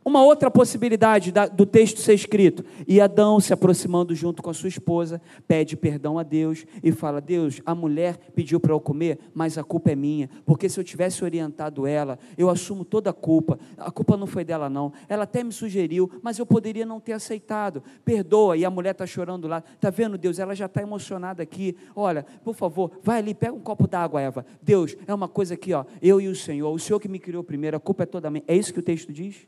Uma 0.04 0.24
outra 0.24 0.50
possibilidade 0.50 1.30
da, 1.30 1.46
do 1.46 1.64
texto 1.64 2.00
ser 2.00 2.14
escrito. 2.14 2.64
E 2.88 3.00
Adão, 3.00 3.38
se 3.38 3.52
aproximando 3.52 4.14
junto 4.16 4.42
com 4.42 4.50
a 4.50 4.54
sua 4.54 4.68
esposa, 4.68 5.22
pede 5.46 5.76
perdão 5.76 6.18
a 6.18 6.24
Deus 6.24 6.66
e 6.82 6.90
fala: 6.90 7.20
Deus, 7.20 7.60
a 7.64 7.72
mulher 7.72 8.18
pediu 8.34 8.58
para 8.58 8.72
eu 8.72 8.80
comer, 8.80 9.18
mas 9.32 9.56
a 9.56 9.62
culpa 9.62 9.92
é 9.92 9.94
minha, 9.94 10.28
porque 10.44 10.68
se 10.68 10.80
eu 10.80 10.82
tivesse 10.82 11.22
orientado 11.22 11.86
ela, 11.86 12.18
eu 12.36 12.50
assumo 12.50 12.84
toda 12.84 13.10
a 13.10 13.12
culpa. 13.12 13.58
A 13.78 13.92
culpa 13.92 14.16
não 14.16 14.26
foi 14.26 14.44
dela, 14.44 14.68
não. 14.68 14.92
Ela 15.08 15.22
até 15.22 15.44
me 15.44 15.52
sugeriu, 15.52 16.10
mas 16.20 16.36
eu 16.38 16.46
poderia 16.46 16.84
não 16.84 16.98
ter 16.98 17.12
aceitado. 17.12 17.82
Perdoa. 18.04 18.56
E 18.56 18.64
a 18.64 18.70
mulher 18.70 18.90
está 18.90 19.06
chorando 19.06 19.46
lá. 19.46 19.62
Está 19.74 19.88
vendo, 19.88 20.18
Deus? 20.18 20.40
Ela 20.40 20.54
já 20.54 20.66
está 20.66 20.82
emocionada 20.82 21.44
aqui. 21.44 21.76
Olha, 21.94 22.26
por 22.42 22.54
favor, 22.54 22.90
vai 23.02 23.18
ali, 23.18 23.34
pega 23.34 23.52
um 23.52 23.60
copo 23.60 23.86
d'água, 23.86 24.20
Eva. 24.20 24.44
Deus, 24.60 24.96
é 25.06 25.14
uma 25.14 25.28
coisa 25.28 25.54
aqui, 25.54 25.72
ó. 25.72 25.84
Eu 26.00 26.20
e 26.20 26.26
o 26.26 26.34
Senhor, 26.34 26.72
o 26.72 26.78
Senhor 26.78 26.98
que 26.98 27.08
me 27.08 27.20
criou 27.20 27.44
primeiro, 27.44 27.76
a 27.76 27.80
culpa 27.80 28.02
é 28.02 28.06
toda 28.06 28.28
minha. 28.30 28.42
É 28.48 28.56
isso 28.56 28.72
que 28.72 28.80
o 28.80 28.82
texto 28.82 29.12
diz? 29.12 29.46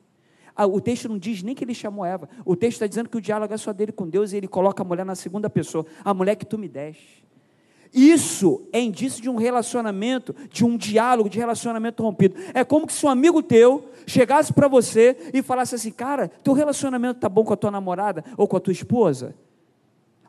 Ah, 0.56 0.66
o 0.66 0.80
texto 0.80 1.08
não 1.08 1.18
diz 1.18 1.42
nem 1.42 1.54
que 1.54 1.64
ele 1.64 1.74
chamou 1.74 2.04
Eva. 2.04 2.28
O 2.44 2.54
texto 2.54 2.74
está 2.74 2.86
dizendo 2.86 3.08
que 3.08 3.16
o 3.16 3.20
diálogo 3.20 3.52
é 3.52 3.56
só 3.56 3.72
dele 3.72 3.92
com 3.92 4.08
Deus 4.08 4.32
e 4.32 4.36
ele 4.36 4.46
coloca 4.46 4.82
a 4.82 4.84
mulher 4.84 5.04
na 5.04 5.14
segunda 5.14 5.50
pessoa. 5.50 5.84
A 6.04 6.14
mulher 6.14 6.36
que 6.36 6.46
tu 6.46 6.56
me 6.56 6.68
deste. 6.68 7.24
Isso 7.92 8.62
é 8.72 8.80
indício 8.80 9.22
de 9.22 9.30
um 9.30 9.36
relacionamento, 9.36 10.34
de 10.50 10.64
um 10.64 10.76
diálogo, 10.76 11.28
de 11.30 11.38
relacionamento 11.38 12.02
rompido. 12.02 12.34
É 12.52 12.64
como 12.64 12.90
se 12.90 13.06
um 13.06 13.08
amigo 13.08 13.40
teu 13.40 13.88
chegasse 14.04 14.52
para 14.52 14.66
você 14.66 15.16
e 15.32 15.42
falasse 15.42 15.76
assim: 15.76 15.92
Cara, 15.92 16.28
teu 16.42 16.52
relacionamento 16.54 17.18
está 17.18 17.28
bom 17.28 17.44
com 17.44 17.52
a 17.52 17.56
tua 17.56 17.70
namorada 17.70 18.24
ou 18.36 18.48
com 18.48 18.56
a 18.56 18.60
tua 18.60 18.72
esposa? 18.72 19.34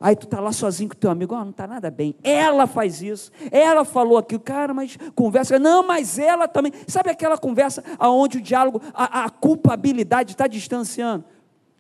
Aí 0.06 0.16
tu 0.16 0.28
tá 0.28 0.40
lá 0.40 0.52
sozinho 0.52 0.88
com 0.88 0.96
teu 0.96 1.10
amigo, 1.10 1.34
oh, 1.34 1.40
não 1.40 1.50
está 1.50 1.66
nada 1.66 1.90
bem. 1.90 2.14
Ela 2.24 2.68
faz 2.68 3.02
isso, 3.02 3.32
ela 3.50 3.84
falou 3.84 4.20
aquilo, 4.20 4.40
cara, 4.40 4.72
mas 4.72 5.00
conversa. 5.16 5.58
Não, 5.58 5.82
mas 5.82 6.20
ela 6.20 6.48
também. 6.48 6.72
Sabe 6.86 7.10
aquela 7.10 7.40
conversa 7.40 7.84
aonde 7.98 8.38
o 8.38 8.42
diálogo, 8.42 8.80
a, 8.94 9.26
a 9.26 9.30
culpabilidade 9.32 10.34
está 10.34 10.46
distanciando? 10.46 11.26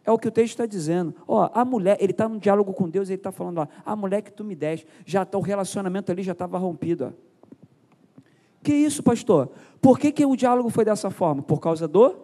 É 0.03 0.11
o 0.11 0.17
que 0.17 0.27
o 0.27 0.31
texto 0.31 0.53
está 0.53 0.65
dizendo. 0.65 1.13
Ó, 1.27 1.47
a 1.53 1.63
mulher, 1.63 1.97
ele 1.99 2.13
está 2.13 2.27
num 2.27 2.39
diálogo 2.39 2.73
com 2.73 2.89
Deus, 2.89 3.09
ele 3.09 3.19
está 3.19 3.31
falando, 3.31 3.59
ó, 3.59 3.67
a 3.85 3.95
mulher 3.95 4.23
que 4.23 4.33
tu 4.33 4.43
me 4.43 4.55
deste, 4.55 4.88
já 5.05 5.23
tá, 5.23 5.38
o 5.38 5.41
relacionamento 5.41 6.11
ali 6.11 6.23
já 6.23 6.31
estava 6.31 6.57
rompido. 6.57 7.13
Ó. 7.13 8.19
Que 8.63 8.73
isso, 8.73 9.03
pastor? 9.03 9.51
Por 9.79 9.99
que, 9.99 10.11
que 10.11 10.25
o 10.25 10.35
diálogo 10.35 10.71
foi 10.71 10.83
dessa 10.83 11.11
forma? 11.11 11.43
Por 11.43 11.59
causa 11.59 11.88
do 11.88 12.15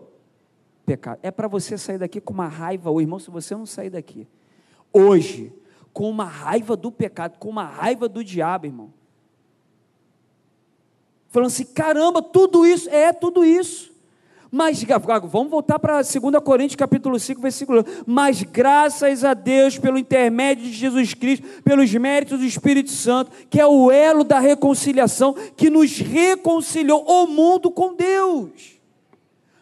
pecado. 0.84 1.20
É 1.22 1.30
para 1.30 1.48
você 1.48 1.78
sair 1.78 2.00
daqui 2.00 2.20
com 2.20 2.34
uma 2.34 2.48
raiva, 2.48 2.90
o 2.90 3.00
irmão, 3.00 3.20
se 3.20 3.30
você 3.30 3.54
não 3.54 3.68
sair 3.68 3.92
daqui. 3.92 4.28
Hoje, 4.92 5.54
com 5.94 6.10
uma 6.10 6.26
raiva 6.26 6.76
do 6.76 6.92
pecado, 6.92 7.38
com 7.38 7.50
uma 7.50 7.66
raiva 7.66 8.08
do 8.08 8.24
diabo, 8.24 8.66
irmão. 8.66 8.94
Falando 11.30 11.48
assim: 11.48 11.66
caramba, 11.66 12.22
tudo 12.22 12.66
isso, 12.66 12.90
é 12.90 13.12
tudo 13.14 13.44
isso. 13.44 13.92
Mas, 14.54 14.84
vamos 15.30 15.50
voltar 15.50 15.80
para 15.80 16.02
2 16.02 16.14
Coríntios 16.44 16.76
capítulo 16.76 17.18
5, 17.18 17.40
versículo 17.40 17.80
1. 17.80 18.04
Mas 18.06 18.44
graças 18.44 19.24
a 19.24 19.34
Deus, 19.34 19.78
pelo 19.78 19.98
intermédio 19.98 20.66
de 20.66 20.74
Jesus 20.74 21.14
Cristo, 21.14 21.48
pelos 21.64 21.90
méritos 21.94 22.38
do 22.38 22.44
Espírito 22.44 22.92
Santo, 22.92 23.32
que 23.50 23.62
é 23.62 23.66
o 23.66 23.90
elo 23.90 24.26
da 24.26 24.42
reconciliação, 24.42 25.34
que 25.56 25.70
nos 25.70 25.98
reconciliou 26.00 27.02
o 27.08 27.28
mundo 27.28 27.72
com 27.72 27.96
Deus. 27.96 28.78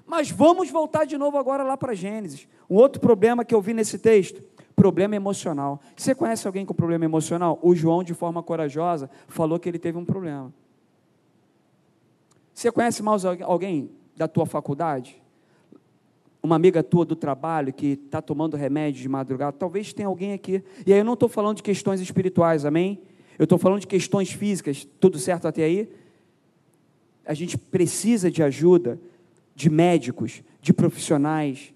Mas 0.07 0.31
vamos 0.31 0.71
voltar 0.71 1.05
de 1.05 1.19
novo 1.19 1.37
agora 1.37 1.61
lá 1.61 1.77
para 1.77 1.93
Gênesis. 1.93 2.47
Um 2.67 2.75
outro 2.75 2.99
problema 2.99 3.45
que 3.45 3.53
eu 3.53 3.61
vi 3.61 3.75
nesse 3.75 3.99
texto 3.99 4.41
problema 4.79 5.13
emocional. 5.13 5.81
Você 5.93 6.15
conhece 6.15 6.47
alguém 6.47 6.65
com 6.65 6.73
problema 6.73 7.03
emocional? 7.03 7.59
O 7.61 7.75
João, 7.75 8.01
de 8.01 8.13
forma 8.13 8.41
corajosa, 8.41 9.09
falou 9.27 9.59
que 9.59 9.67
ele 9.67 9.77
teve 9.77 9.97
um 9.97 10.05
problema. 10.05 10.53
Você 12.53 12.71
conhece 12.71 13.03
mais 13.03 13.25
alguém 13.25 13.91
da 14.15 14.25
tua 14.25 14.45
faculdade? 14.45 15.21
Uma 16.41 16.55
amiga 16.55 16.81
tua 16.81 17.03
do 17.03 17.13
trabalho 17.13 17.73
que 17.73 17.99
está 18.05 18.21
tomando 18.21 18.55
remédio 18.55 19.01
de 19.01 19.09
madrugada? 19.09 19.51
Talvez 19.51 19.91
tenha 19.91 20.07
alguém 20.07 20.31
aqui. 20.31 20.63
E 20.87 20.93
aí 20.93 20.99
eu 20.99 21.05
não 21.05 21.13
estou 21.13 21.27
falando 21.27 21.57
de 21.57 21.63
questões 21.63 21.99
espirituais, 21.99 22.63
amém? 22.63 23.01
Eu 23.37 23.43
estou 23.43 23.57
falando 23.57 23.81
de 23.81 23.87
questões 23.87 24.31
físicas. 24.31 24.87
Tudo 24.97 25.19
certo 25.19 25.45
até 25.45 25.65
aí? 25.65 25.91
A 27.25 27.33
gente 27.33 27.57
precisa 27.57 28.31
de 28.31 28.41
ajuda 28.41 28.97
de 29.53 29.69
médicos, 29.69 30.41
de 30.61 30.71
profissionais, 30.71 31.73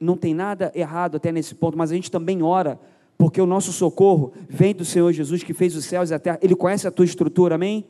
não 0.00 0.16
tem 0.16 0.32
nada 0.32 0.72
errado 0.74 1.18
até 1.18 1.30
nesse 1.30 1.54
ponto, 1.54 1.76
mas 1.76 1.92
a 1.92 1.94
gente 1.94 2.10
também 2.10 2.42
ora, 2.42 2.80
porque 3.18 3.40
o 3.40 3.46
nosso 3.46 3.72
socorro 3.72 4.32
vem 4.48 4.74
do 4.74 4.84
Senhor 4.84 5.12
Jesus 5.12 5.42
que 5.42 5.52
fez 5.52 5.76
os 5.76 5.84
céus 5.84 6.10
e 6.10 6.14
a 6.14 6.18
terra, 6.18 6.38
Ele 6.40 6.56
conhece 6.56 6.88
a 6.88 6.90
tua 6.90 7.04
estrutura, 7.04 7.56
amém? 7.56 7.86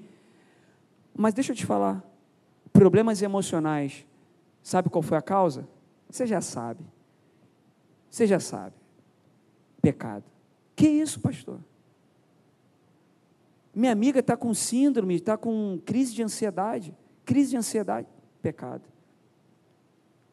Mas 1.17 1.33
deixa 1.33 1.53
eu 1.53 1.57
te 1.57 1.65
falar, 1.65 2.05
problemas 2.73 3.23
emocionais, 3.23 4.05
sabe 4.63 4.91
qual 4.91 5.03
foi 5.03 5.17
a 5.17 5.23
causa? 5.23 5.69
Você 6.11 6.27
já 6.27 6.41
sabe, 6.41 6.85
você 8.11 8.27
já 8.27 8.41
sabe, 8.41 8.75
pecado. 9.81 10.25
Que 10.75 10.89
isso, 10.89 11.21
pastor? 11.21 11.61
Minha 13.75 13.93
amiga 13.93 14.21
está 14.21 14.37
com 14.37 14.53
síndrome, 14.53 15.15
está 15.15 15.37
com 15.37 15.81
crise 15.85 16.13
de 16.13 16.23
ansiedade. 16.23 16.95
Crise 17.25 17.51
de 17.51 17.57
ansiedade, 17.57 18.09
pecado. 18.43 18.83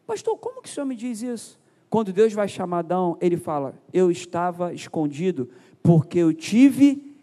Pastor, 0.08 0.38
como 0.38 0.62
que 0.62 0.70
o 0.70 0.72
senhor 0.72 0.86
me 0.86 0.96
diz 0.96 1.22
isso? 1.22 1.60
Quando 1.90 2.12
Deus 2.12 2.34
vai 2.34 2.48
chamar 2.48 2.80
Adão, 2.80 3.18
ele 3.22 3.38
fala: 3.38 3.74
Eu 3.94 4.12
estava 4.12 4.74
escondido 4.74 5.50
porque 5.82 6.20
eu 6.20 6.34
tive 6.34 7.16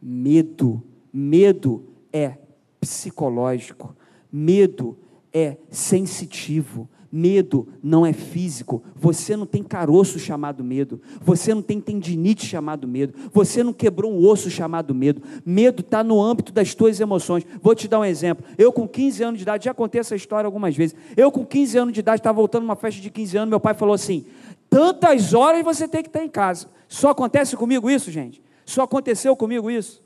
medo. 0.00 0.82
Medo 1.12 1.84
é 2.12 2.36
psicológico, 2.80 3.96
medo 4.30 4.96
é 5.32 5.56
sensitivo, 5.70 6.88
Medo 7.10 7.66
não 7.82 8.04
é 8.04 8.12
físico. 8.12 8.82
Você 8.94 9.34
não 9.34 9.46
tem 9.46 9.62
caroço 9.62 10.18
chamado 10.18 10.62
medo. 10.62 11.00
Você 11.22 11.54
não 11.54 11.62
tem 11.62 11.80
tendinite 11.80 12.44
chamado 12.44 12.86
medo. 12.86 13.14
Você 13.32 13.62
não 13.62 13.72
quebrou 13.72 14.12
um 14.12 14.26
osso 14.26 14.50
chamado 14.50 14.94
medo. 14.94 15.22
Medo 15.44 15.80
está 15.80 16.04
no 16.04 16.22
âmbito 16.22 16.52
das 16.52 16.74
tuas 16.74 17.00
emoções. 17.00 17.46
Vou 17.62 17.74
te 17.74 17.88
dar 17.88 18.00
um 18.00 18.04
exemplo. 18.04 18.44
Eu, 18.58 18.70
com 18.70 18.86
15 18.86 19.22
anos 19.22 19.38
de 19.38 19.42
idade, 19.42 19.64
já 19.64 19.72
contei 19.72 20.00
essa 20.00 20.14
história 20.14 20.46
algumas 20.46 20.76
vezes. 20.76 20.94
Eu, 21.16 21.32
com 21.32 21.46
15 21.46 21.78
anos 21.78 21.94
de 21.94 22.00
idade, 22.00 22.20
estava 22.20 22.36
voltando 22.36 22.64
uma 22.64 22.76
festa 22.76 23.00
de 23.00 23.10
15 23.10 23.38
anos. 23.38 23.50
Meu 23.50 23.60
pai 23.60 23.72
falou 23.72 23.94
assim: 23.94 24.26
tantas 24.68 25.32
horas 25.32 25.64
você 25.64 25.88
tem 25.88 26.02
que 26.02 26.08
estar 26.10 26.22
em 26.22 26.28
casa. 26.28 26.68
Só 26.86 27.10
acontece 27.10 27.56
comigo 27.56 27.90
isso, 27.90 28.10
gente? 28.10 28.42
Só 28.66 28.82
aconteceu 28.82 29.34
comigo 29.34 29.70
isso? 29.70 30.02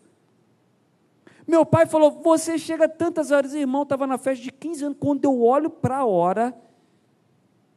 Meu 1.47 1.67
pai 1.67 1.87
falou: 1.87 2.21
Você 2.23 2.57
chega 2.59 2.89
tantas 2.89 3.33
horas, 3.33 3.55
irmão, 3.55 3.83
estava 3.83 4.07
na 4.07 4.19
festa 4.19 4.45
de 4.45 4.53
15 4.53 4.85
anos. 4.85 4.99
Quando 5.01 5.25
eu 5.25 5.43
olho 5.43 5.69
para 5.69 5.99
a 5.99 6.05
hora, 6.05 6.55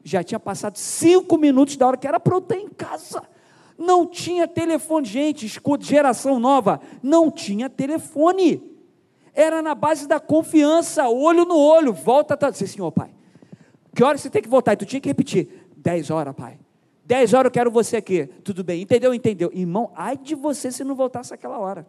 já 0.06 0.24
tinha 0.24 0.40
passado 0.40 0.78
cinco 0.78 1.36
minutos 1.36 1.76
da 1.76 1.88
hora 1.88 1.98
que 1.98 2.08
era 2.08 2.20
para 2.20 2.36
eu 2.36 2.40
estar 2.40 2.56
em 2.56 2.70
casa. 2.70 3.24
Não 3.76 4.06
tinha 4.06 4.48
telefone, 4.48 5.06
gente, 5.06 5.48
escuta, 5.48 5.84
geração 5.84 6.40
nova, 6.40 6.80
não 7.02 7.32
tinha 7.32 7.68
telefone. 7.70 8.72
Era 9.34 9.64
na 9.64 9.74
base 9.74 10.08
da 10.08 10.20
confiança, 10.20 11.10
olho 11.10 11.44
no 11.44 11.58
olho, 11.58 11.92
volta, 11.92 12.38
tá, 12.38 12.52
disse, 12.52 12.68
senhor 12.68 12.92
pai, 12.92 13.10
que 13.94 14.04
hora 14.04 14.18
você 14.18 14.30
tem 14.30 14.44
que 14.44 14.48
voltar? 14.48 14.74
E 14.74 14.78
tu 14.78 14.86
tinha 14.86 15.02
que 15.02 15.10
repetir, 15.10 15.68
dez 15.76 16.12
horas, 16.12 16.36
pai. 16.36 16.60
Dez 17.04 17.34
horas 17.34 17.46
eu 17.46 17.52
quero 17.52 17.72
você 17.72 17.98
aqui. 17.98 18.28
Tudo 18.44 18.64
bem, 18.64 18.82
entendeu? 18.82 19.14
Entendeu. 19.14 19.52
Irmão, 19.54 19.92
ai 19.96 20.18
de 20.18 20.36
você 20.36 20.72
se 20.72 20.84
não 20.84 20.96
voltasse 20.96 21.34
aquela 21.34 21.58
hora. 21.60 21.86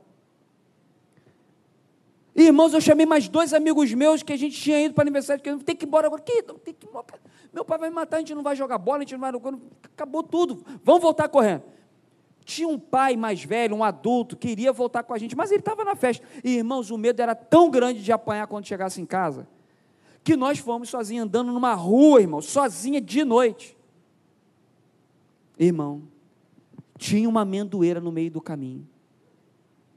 Irmãos, 2.35 2.75
eu 2.75 2.81
chamei 2.81 3.07
mais 3.07 3.29
dois 3.29 3.55
amigos 3.55 3.93
meus 3.95 4.23
que 4.23 4.33
a 4.33 4.37
gente 4.37 4.61
tinha 4.61 4.79
ido 4.81 4.95
para 4.95 5.03
o 5.03 5.05
aniversário, 5.05 5.43
que 5.43 5.65
tem 5.65 5.75
que 5.75 5.85
ir 5.85 5.89
embora 5.89 6.07
agora. 6.07 6.21
Que? 6.21 6.43
Tem 6.43 6.75
que 6.75 6.85
ir 6.85 6.89
embora. 6.89 7.07
Meu 7.57 7.65
pai 7.65 7.79
vai 7.79 7.89
me 7.89 7.95
matar, 7.95 8.19
a 8.19 8.21
gente 8.21 8.35
não 8.35 8.43
vai 8.43 8.55
jogar 8.55 8.77
bola, 8.77 8.99
a 8.99 9.01
gente 9.01 9.17
não 9.17 9.21
vai. 9.21 9.33
Acabou 9.95 10.23
tudo. 10.23 10.63
Vamos 10.85 11.01
voltar 11.01 11.27
correndo. 11.27 11.63
Tinha 12.45 12.69
um 12.69 12.79
pai 12.79 13.17
mais 13.17 13.43
velho, 13.43 13.75
um 13.75 13.83
adulto, 13.83 14.37
que 14.37 14.49
iria 14.49 14.75
voltar 14.75 15.03
com 15.03 15.15
a 15.15 15.19
gente, 15.19 15.35
mas 15.35 15.51
ele 15.51 15.61
estava 15.61 15.83
na 15.83 15.97
festa. 15.97 16.23
E, 16.45 16.59
irmãos, 16.59 16.91
o 16.91 16.99
medo 16.99 17.23
era 17.23 17.35
tão 17.35 17.71
grande 17.71 18.03
de 18.03 18.13
apanhar 18.13 18.47
quando 18.47 18.67
chegasse 18.67 19.01
em 19.01 19.07
casa, 19.07 19.49
que 20.23 20.37
nós 20.37 20.59
fomos 20.59 20.91
sozinhos 20.91 21.25
andando 21.25 21.51
numa 21.51 21.73
rua, 21.73 22.21
irmão, 22.21 22.43
sozinha 22.43 23.01
de 23.01 23.25
noite. 23.25 23.75
Irmão, 25.59 26.03
tinha 26.99 27.27
uma 27.27 27.41
amendoeira 27.41 28.03
no 28.03 28.13
meio 28.13 28.31
do 28.31 28.43
caminho. 28.43 28.87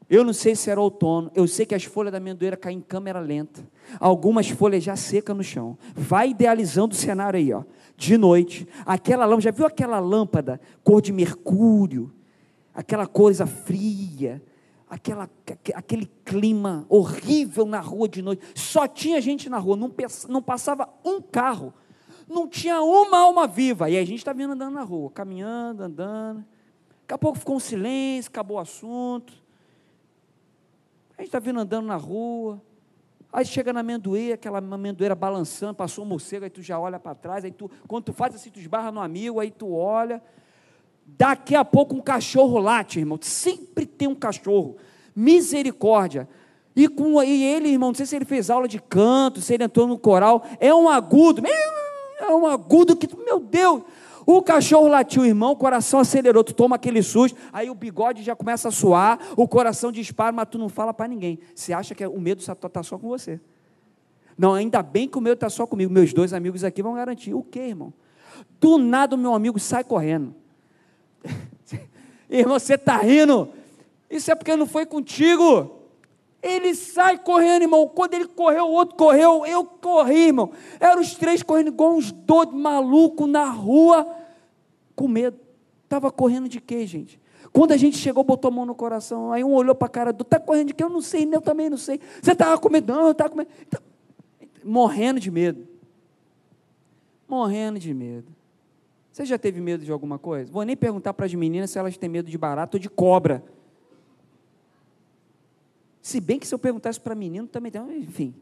Eu 0.10 0.24
não 0.24 0.34
sei 0.34 0.56
se 0.56 0.72
era 0.72 0.82
outono, 0.82 1.30
eu 1.36 1.48
sei 1.48 1.68
que 1.68 1.76
as 1.76 1.84
folhas 1.84 2.12
da 2.12 2.18
amendoeira 2.18 2.58
caem 2.58 2.80
em 2.80 2.82
câmera 2.82 3.20
lenta. 3.20 3.62
Algumas 4.00 4.50
folhas 4.50 4.84
já 4.84 4.96
secas 4.96 5.38
no 5.38 5.44
chão. 5.44 5.78
Vai 5.94 6.32
idealizando 6.32 6.96
o 6.96 6.98
cenário 6.98 7.38
aí, 7.38 7.54
ó. 7.54 7.64
De 7.96 8.18
noite, 8.18 8.68
aquela 8.86 9.26
lâmpada, 9.26 9.42
já 9.44 9.52
viu 9.52 9.68
aquela 9.68 10.00
lâmpada 10.00 10.60
cor 10.84 11.00
de 11.00 11.12
mercúrio? 11.12 12.12
Aquela 12.74 13.06
coisa 13.06 13.46
fria, 13.46 14.42
aquela, 14.90 15.30
aquele 15.76 16.10
clima 16.26 16.86
horrível 16.90 17.66
na 17.66 17.80
rua 17.80 18.10
de 18.10 18.24
noite. 18.24 18.42
Só 18.56 18.88
tinha 18.88 19.22
gente 19.22 19.48
na 19.48 19.60
rua, 19.60 19.76
não, 19.76 19.94
não 20.28 20.42
passava 20.42 20.90
um 21.06 21.22
carro. 21.22 21.72
Não 22.28 22.48
tinha 22.48 22.82
uma 22.82 23.20
alma 23.20 23.46
viva. 23.46 23.90
E 23.90 23.98
a 23.98 24.06
gente 24.06 24.20
está 24.20 24.34
vindo 24.34 24.54
andando 24.54 24.74
na 24.74 24.84
rua, 24.84 25.12
caminhando, 25.12 25.84
andando. 25.84 26.44
Daqui 27.02 27.14
a 27.14 27.18
pouco 27.18 27.38
ficou 27.38 27.58
um 27.58 27.60
silêncio, 27.60 28.30
acabou 28.30 28.58
o 28.58 28.60
assunto. 28.60 29.34
A 31.20 31.22
gente 31.22 31.28
está 31.28 31.40
vindo 31.40 31.60
andando 31.60 31.86
na 31.86 31.98
rua, 31.98 32.62
aí 33.34 33.44
chega 33.44 33.74
na 33.74 33.82
amendoeira, 33.82 34.36
aquela 34.36 34.60
amendoeira 34.60 35.14
balançando, 35.14 35.74
passou 35.74 36.06
um 36.06 36.08
morcego, 36.08 36.46
aí 36.46 36.50
tu 36.50 36.62
já 36.62 36.80
olha 36.80 36.98
para 36.98 37.14
trás, 37.14 37.44
aí 37.44 37.52
tu, 37.52 37.70
quando 37.90 38.06
tu 38.06 38.14
faz 38.14 38.36
assim, 38.36 38.50
tu 38.50 38.58
esbarra 38.58 38.90
no 38.90 39.02
amigo, 39.02 39.38
aí 39.38 39.52
tu 39.52 39.74
olha, 39.74 40.24
daqui 41.06 41.58
a 41.58 41.66
pouco 41.66 41.94
um 41.94 42.00
cachorro 42.00 42.58
late, 42.58 43.00
irmão, 43.00 43.20
sempre 43.22 43.86
tem 43.86 44.08
um 44.08 44.16
cachorro, 44.16 44.78
misericórdia, 45.14 46.26
e, 46.74 46.88
com, 46.88 47.22
e 47.22 47.44
ele, 47.44 47.68
irmão, 47.68 47.90
não 47.90 47.96
sei 47.96 48.06
se 48.06 48.16
ele 48.16 48.24
fez 48.24 48.50
aula 48.50 48.66
de 48.66 48.80
canto, 48.80 49.42
se 49.42 49.54
ele 49.54 49.66
entrou 49.66 49.88
no 49.88 50.00
coral, 50.00 50.46
é 50.58 50.74
um 50.74 50.88
agudo, 50.88 51.44
é 52.18 52.34
um 52.34 52.48
agudo 52.48 52.96
que, 52.96 53.14
meu 53.26 53.42
Deus, 53.42 53.84
o 54.38 54.42
cachorro 54.44 54.88
latiu, 54.88 55.26
irmão, 55.26 55.52
o 55.52 55.56
coração 55.56 56.00
acelerou, 56.00 56.44
tu 56.44 56.54
toma 56.54 56.76
aquele 56.76 57.02
susto, 57.02 57.38
aí 57.52 57.70
o 57.70 57.74
bigode 57.74 58.22
já 58.22 58.36
começa 58.36 58.68
a 58.68 58.72
suar, 58.72 59.20
o 59.36 59.48
coração 59.48 59.92
dispara, 59.92 60.32
mas 60.32 60.48
tu 60.50 60.58
não 60.58 60.70
fala 60.70 60.94
para 60.94 61.08
ninguém. 61.08 61.40
Você 61.56 61.74
acha 61.74 61.96
que 61.96 62.06
o 62.06 62.20
medo 62.20 62.42
está 62.42 62.84
só 62.84 62.98
com 62.98 63.08
você. 63.08 63.40
Não, 64.38 64.54
ainda 64.54 64.82
bem 64.82 65.08
que 65.08 65.18
o 65.18 65.22
medo 65.22 65.34
está 65.34 65.50
só 65.50 65.66
comigo. 65.66 65.92
Meus 65.92 66.14
dois 66.14 66.32
amigos 66.32 66.64
aqui 66.64 66.82
vão 66.82 66.94
garantir. 66.94 67.34
O 67.34 67.44
que, 67.44 67.60
irmão? 67.60 67.94
Do 68.60 68.78
nada 68.78 69.16
o 69.16 69.18
meu 69.18 69.34
amigo 69.34 69.60
sai 69.60 69.84
correndo. 69.84 70.34
irmão, 72.30 72.58
você 72.58 72.76
está 72.76 72.98
rindo? 72.98 73.50
Isso 74.10 74.32
é 74.32 74.36
porque 74.36 74.56
não 74.56 74.66
foi 74.66 74.86
contigo. 74.86 75.78
Ele 76.42 76.74
sai 76.74 77.18
correndo, 77.18 77.64
irmão. 77.64 77.88
Quando 77.88 78.14
ele 78.14 78.28
correu, 78.28 78.66
o 78.66 78.72
outro 78.72 78.96
correu, 78.96 79.46
eu 79.46 79.66
corri, 79.66 80.28
irmão. 80.28 80.52
Eram 80.80 81.02
os 81.02 81.16
três 81.16 81.44
correndo 81.44 81.68
igual 81.68 81.96
uns 81.96 82.12
doidos 82.12 82.56
malucos 82.56 83.30
na 83.30 83.46
rua 83.46 84.19
com 85.00 85.08
medo. 85.08 85.40
Estava 85.86 86.12
correndo 86.12 86.50
de 86.50 86.60
quê, 86.60 86.86
gente? 86.86 87.20
Quando 87.54 87.72
a 87.72 87.78
gente 87.78 87.98
chegou, 87.98 88.22
botou 88.22 88.50
a 88.50 88.52
mão 88.52 88.66
no 88.66 88.76
coração, 88.76 89.32
aí 89.32 89.44
um 89.46 89.54
olhou 89.54 89.74
para 89.74 89.86
a 89.86 89.90
cara 89.90 90.12
do, 90.12 90.24
está 90.24 90.38
correndo 90.38 90.68
de 90.68 90.74
quê? 90.74 90.84
Eu 90.84 90.90
não 90.90 91.02
sei, 91.02 91.28
eu 91.32 91.42
também 91.42 91.70
não 91.70 91.78
sei. 91.78 92.02
Você 92.22 92.34
estava 92.34 92.60
com 92.60 92.70
medo? 92.70 92.94
Não, 92.94 93.06
eu 93.06 93.12
estava 93.12 93.30
com 93.30 93.38
medo. 93.38 93.50
Então, 93.66 93.82
morrendo 94.62 95.22
de 95.22 95.32
medo. 95.32 95.66
Morrendo 97.26 97.80
de 97.80 97.94
medo. 97.94 98.28
Você 99.10 99.26
já 99.26 99.38
teve 99.38 99.62
medo 99.62 99.86
de 99.86 99.92
alguma 99.92 100.20
coisa? 100.20 100.52
Vou 100.52 100.64
nem 100.64 100.76
perguntar 100.76 101.14
para 101.14 101.26
as 101.26 101.34
meninas 101.34 101.72
se 101.72 101.80
elas 101.80 101.98
têm 101.98 102.10
medo 102.10 102.30
de 102.30 102.38
barato 102.38 102.76
ou 102.76 102.82
de 102.82 102.90
cobra. 102.90 103.42
Se 106.02 106.20
bem 106.20 106.40
que 106.40 106.48
se 106.48 106.54
eu 106.54 106.60
perguntasse 106.60 107.00
para 107.00 107.16
menino, 107.16 107.48
também 107.48 107.72
tem. 107.72 107.82
Enfim, 108.00 108.36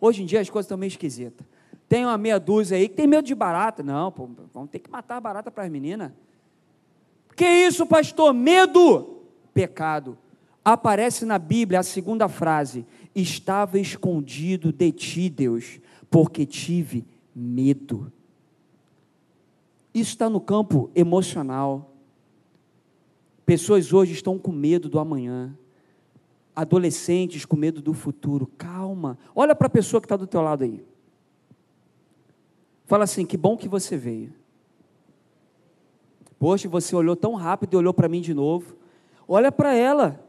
hoje 0.00 0.22
em 0.22 0.26
dia 0.26 0.40
as 0.40 0.48
coisas 0.48 0.64
estão 0.64 0.78
meio 0.78 0.88
esquisitas. 0.88 1.46
Tem 1.88 2.04
uma 2.04 2.18
meia 2.18 2.38
dúzia 2.38 2.76
aí 2.76 2.88
que 2.88 2.94
tem 2.94 3.06
medo 3.06 3.26
de 3.26 3.34
barata. 3.34 3.82
Não, 3.82 4.12
pô, 4.12 4.28
vamos 4.52 4.70
ter 4.70 4.78
que 4.78 4.90
matar 4.90 5.16
a 5.16 5.20
barata 5.20 5.50
para 5.50 5.64
as 5.64 5.70
meninas. 5.70 6.12
Que 7.34 7.46
isso, 7.46 7.86
pastor? 7.86 8.34
Medo? 8.34 9.22
Pecado. 9.54 10.18
Aparece 10.64 11.24
na 11.24 11.38
Bíblia 11.38 11.80
a 11.80 11.82
segunda 11.82 12.28
frase: 12.28 12.84
Estava 13.14 13.78
escondido 13.78 14.70
de 14.70 14.92
ti, 14.92 15.30
Deus, 15.30 15.80
porque 16.10 16.44
tive 16.44 17.06
medo. 17.34 18.12
Isso 19.94 20.10
está 20.10 20.28
no 20.28 20.40
campo 20.40 20.90
emocional. 20.94 21.94
Pessoas 23.46 23.94
hoje 23.94 24.12
estão 24.12 24.38
com 24.38 24.52
medo 24.52 24.90
do 24.90 24.98
amanhã. 24.98 25.56
Adolescentes 26.54 27.46
com 27.46 27.56
medo 27.56 27.80
do 27.80 27.94
futuro. 27.94 28.46
Calma. 28.58 29.16
Olha 29.34 29.54
para 29.54 29.68
a 29.68 29.70
pessoa 29.70 30.02
que 30.02 30.04
está 30.04 30.16
do 30.16 30.26
teu 30.26 30.42
lado 30.42 30.64
aí. 30.64 30.84
Fala 32.88 33.04
assim: 33.04 33.24
que 33.24 33.36
bom 33.36 33.56
que 33.56 33.68
você 33.68 33.96
veio. 33.96 34.32
Poxa, 36.38 36.68
você 36.68 36.96
olhou 36.96 37.14
tão 37.14 37.34
rápido 37.34 37.74
e 37.74 37.76
olhou 37.76 37.94
para 37.94 38.08
mim 38.08 38.20
de 38.20 38.32
novo. 38.32 38.74
Olha 39.28 39.52
para 39.52 39.74
ela. 39.74 40.24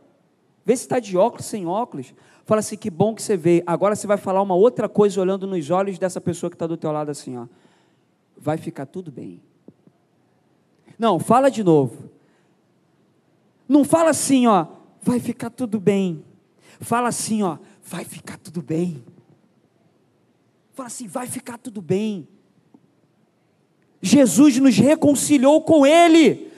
Vê 0.65 0.75
se 0.75 0.83
está 0.83 0.99
de 0.99 1.17
óculos, 1.17 1.45
sem 1.45 1.65
óculos. 1.65 2.13
Fala 2.45 2.59
assim, 2.59 2.75
que 2.75 2.89
bom 2.89 3.15
que 3.15 3.21
você 3.21 3.37
veio. 3.37 3.63
Agora 3.65 3.95
você 3.95 4.05
vai 4.05 4.17
falar 4.17 4.41
uma 4.41 4.55
outra 4.55 4.89
coisa 4.89 5.21
olhando 5.21 5.47
nos 5.47 5.69
olhos 5.69 5.97
dessa 5.97 6.19
pessoa 6.19 6.49
que 6.49 6.55
está 6.55 6.67
do 6.67 6.75
teu 6.75 6.91
lado 6.91 7.09
assim, 7.09 7.37
ó. 7.37 7.47
Vai 8.35 8.57
ficar 8.57 8.85
tudo 8.87 9.11
bem. 9.11 9.41
Não, 10.97 11.19
fala 11.19 11.49
de 11.49 11.63
novo. 11.63 12.09
Não 13.67 13.85
fala 13.85 14.09
assim, 14.09 14.47
ó, 14.47 14.65
vai 15.01 15.19
ficar 15.19 15.51
tudo 15.51 15.79
bem. 15.79 16.25
Fala 16.81 17.07
assim, 17.07 17.43
ó, 17.43 17.57
vai 17.83 18.03
ficar 18.03 18.37
tudo 18.37 18.61
bem. 18.61 19.03
Fala 20.73 20.87
assim, 20.87 21.07
vai 21.07 21.27
ficar 21.27 21.57
tudo 21.57 21.81
bem. 21.81 22.27
Jesus 24.01 24.57
nos 24.57 24.77
reconciliou 24.77 25.61
com 25.61 25.85
Ele. 25.85 26.49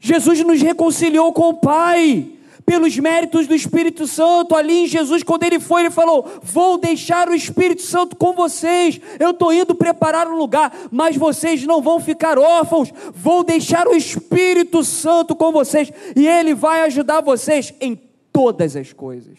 Jesus 0.00 0.40
nos 0.44 0.60
reconciliou 0.60 1.32
com 1.32 1.50
o 1.50 1.54
Pai. 1.54 2.32
Pelos 2.64 2.98
méritos 2.98 3.46
do 3.46 3.54
Espírito 3.54 4.06
Santo, 4.06 4.54
ali 4.54 4.80
em 4.80 4.86
Jesus, 4.86 5.22
quando 5.22 5.42
ele 5.42 5.58
foi, 5.58 5.84
ele 5.84 5.90
falou: 5.90 6.28
Vou 6.42 6.76
deixar 6.76 7.26
o 7.26 7.34
Espírito 7.34 7.80
Santo 7.80 8.14
com 8.14 8.34
vocês. 8.34 9.00
Eu 9.18 9.30
estou 9.30 9.50
indo 9.50 9.74
preparar 9.74 10.28
um 10.28 10.36
lugar, 10.36 10.70
mas 10.90 11.16
vocês 11.16 11.64
não 11.64 11.80
vão 11.80 11.98
ficar 11.98 12.38
órfãos. 12.38 12.92
Vou 13.14 13.42
deixar 13.42 13.88
o 13.88 13.96
Espírito 13.96 14.84
Santo 14.84 15.34
com 15.34 15.50
vocês, 15.50 15.90
e 16.14 16.28
ele 16.28 16.54
vai 16.54 16.82
ajudar 16.82 17.22
vocês 17.22 17.72
em 17.80 17.98
todas 18.30 18.76
as 18.76 18.92
coisas. 18.92 19.38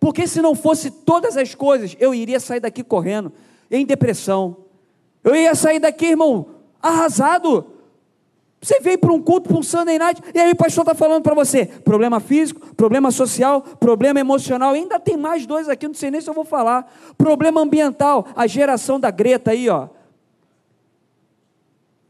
Porque 0.00 0.26
se 0.26 0.40
não 0.40 0.54
fosse 0.54 0.90
todas 0.90 1.36
as 1.36 1.54
coisas, 1.54 1.94
eu 2.00 2.14
iria 2.14 2.40
sair 2.40 2.60
daqui 2.60 2.82
correndo, 2.82 3.30
em 3.70 3.84
depressão. 3.84 4.56
Eu 5.22 5.34
ia 5.34 5.54
sair 5.54 5.78
daqui, 5.78 6.06
irmão, 6.06 6.46
arrasado. 6.80 7.66
Você 8.60 8.80
veio 8.80 8.98
para 8.98 9.12
um 9.12 9.20
culto, 9.20 9.48
para 9.48 9.58
um 9.58 9.62
Sunday 9.62 9.98
night, 9.98 10.20
e 10.34 10.38
aí 10.38 10.52
o 10.52 10.56
pastor 10.56 10.82
está 10.82 10.94
falando 10.94 11.22
para 11.22 11.34
você: 11.34 11.66
problema 11.66 12.20
físico, 12.20 12.74
problema 12.74 13.10
social, 13.10 13.62
problema 13.62 14.20
emocional. 14.20 14.74
E 14.74 14.80
ainda 14.80 15.00
tem 15.00 15.16
mais 15.16 15.46
dois 15.46 15.68
aqui, 15.68 15.86
não 15.86 15.94
sei 15.94 16.10
nem 16.10 16.20
se 16.20 16.28
eu 16.28 16.34
vou 16.34 16.44
falar. 16.44 16.92
Problema 17.16 17.60
ambiental, 17.60 18.26
a 18.36 18.46
geração 18.46 19.00
da 19.00 19.10
Greta 19.10 19.52
aí, 19.52 19.68
ó. 19.68 19.88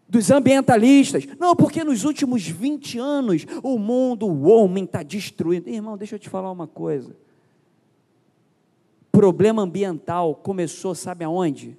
Dos 0.08 0.30
ambientalistas. 0.30 1.24
Não, 1.38 1.54
porque 1.54 1.84
nos 1.84 2.04
últimos 2.04 2.46
20 2.46 2.98
anos 2.98 3.46
o 3.62 3.78
mundo, 3.78 4.26
o 4.26 4.48
homem 4.48 4.82
está 4.84 5.04
destruindo. 5.04 5.68
Irmão, 5.68 5.96
deixa 5.96 6.16
eu 6.16 6.18
te 6.18 6.28
falar 6.28 6.50
uma 6.50 6.66
coisa 6.66 7.14
problema 9.20 9.60
ambiental 9.60 10.34
começou, 10.34 10.94
sabe 10.94 11.24
aonde? 11.24 11.76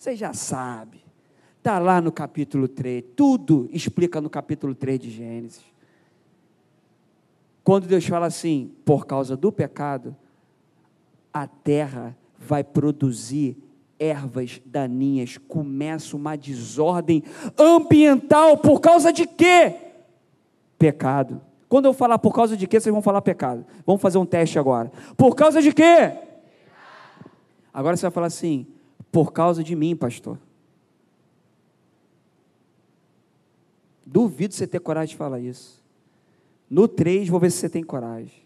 Você 0.00 0.16
já 0.16 0.32
sabe. 0.32 1.04
Está 1.58 1.78
lá 1.78 2.00
no 2.00 2.10
capítulo 2.10 2.66
3. 2.66 3.04
Tudo 3.14 3.68
explica 3.70 4.18
no 4.18 4.30
capítulo 4.30 4.74
3 4.74 4.98
de 4.98 5.10
Gênesis. 5.10 5.62
Quando 7.62 7.86
Deus 7.86 8.06
fala 8.06 8.24
assim, 8.24 8.72
por 8.82 9.04
causa 9.04 9.36
do 9.36 9.52
pecado, 9.52 10.16
a 11.30 11.46
terra 11.46 12.16
vai 12.38 12.64
produzir 12.64 13.58
ervas 13.98 14.62
daninhas, 14.64 15.36
começa 15.36 16.16
uma 16.16 16.34
desordem 16.34 17.22
ambiental 17.58 18.56
por 18.56 18.80
causa 18.80 19.12
de 19.12 19.26
quê? 19.26 19.76
Pecado. 20.78 21.42
Quando 21.68 21.84
eu 21.84 21.92
falar 21.92 22.18
por 22.18 22.34
causa 22.34 22.56
de 22.56 22.66
quê, 22.66 22.80
vocês 22.80 22.90
vão 22.90 23.02
falar 23.02 23.20
pecado. 23.20 23.66
Vamos 23.84 24.00
fazer 24.00 24.16
um 24.16 24.24
teste 24.24 24.58
agora. 24.58 24.90
Por 25.14 25.36
causa 25.36 25.60
de 25.60 25.74
quê? 25.74 26.10
Agora 27.70 27.98
você 27.98 28.06
vai 28.06 28.10
falar 28.10 28.28
assim: 28.28 28.66
por 29.10 29.32
causa 29.32 29.62
de 29.62 29.74
mim, 29.74 29.96
pastor. 29.96 30.38
Duvido 34.04 34.54
você 34.54 34.66
ter 34.66 34.80
coragem 34.80 35.10
de 35.12 35.16
falar 35.16 35.40
isso. 35.40 35.82
No 36.68 36.88
3, 36.88 37.28
vou 37.28 37.40
ver 37.40 37.50
se 37.50 37.58
você 37.58 37.68
tem 37.68 37.82
coragem. 37.82 38.42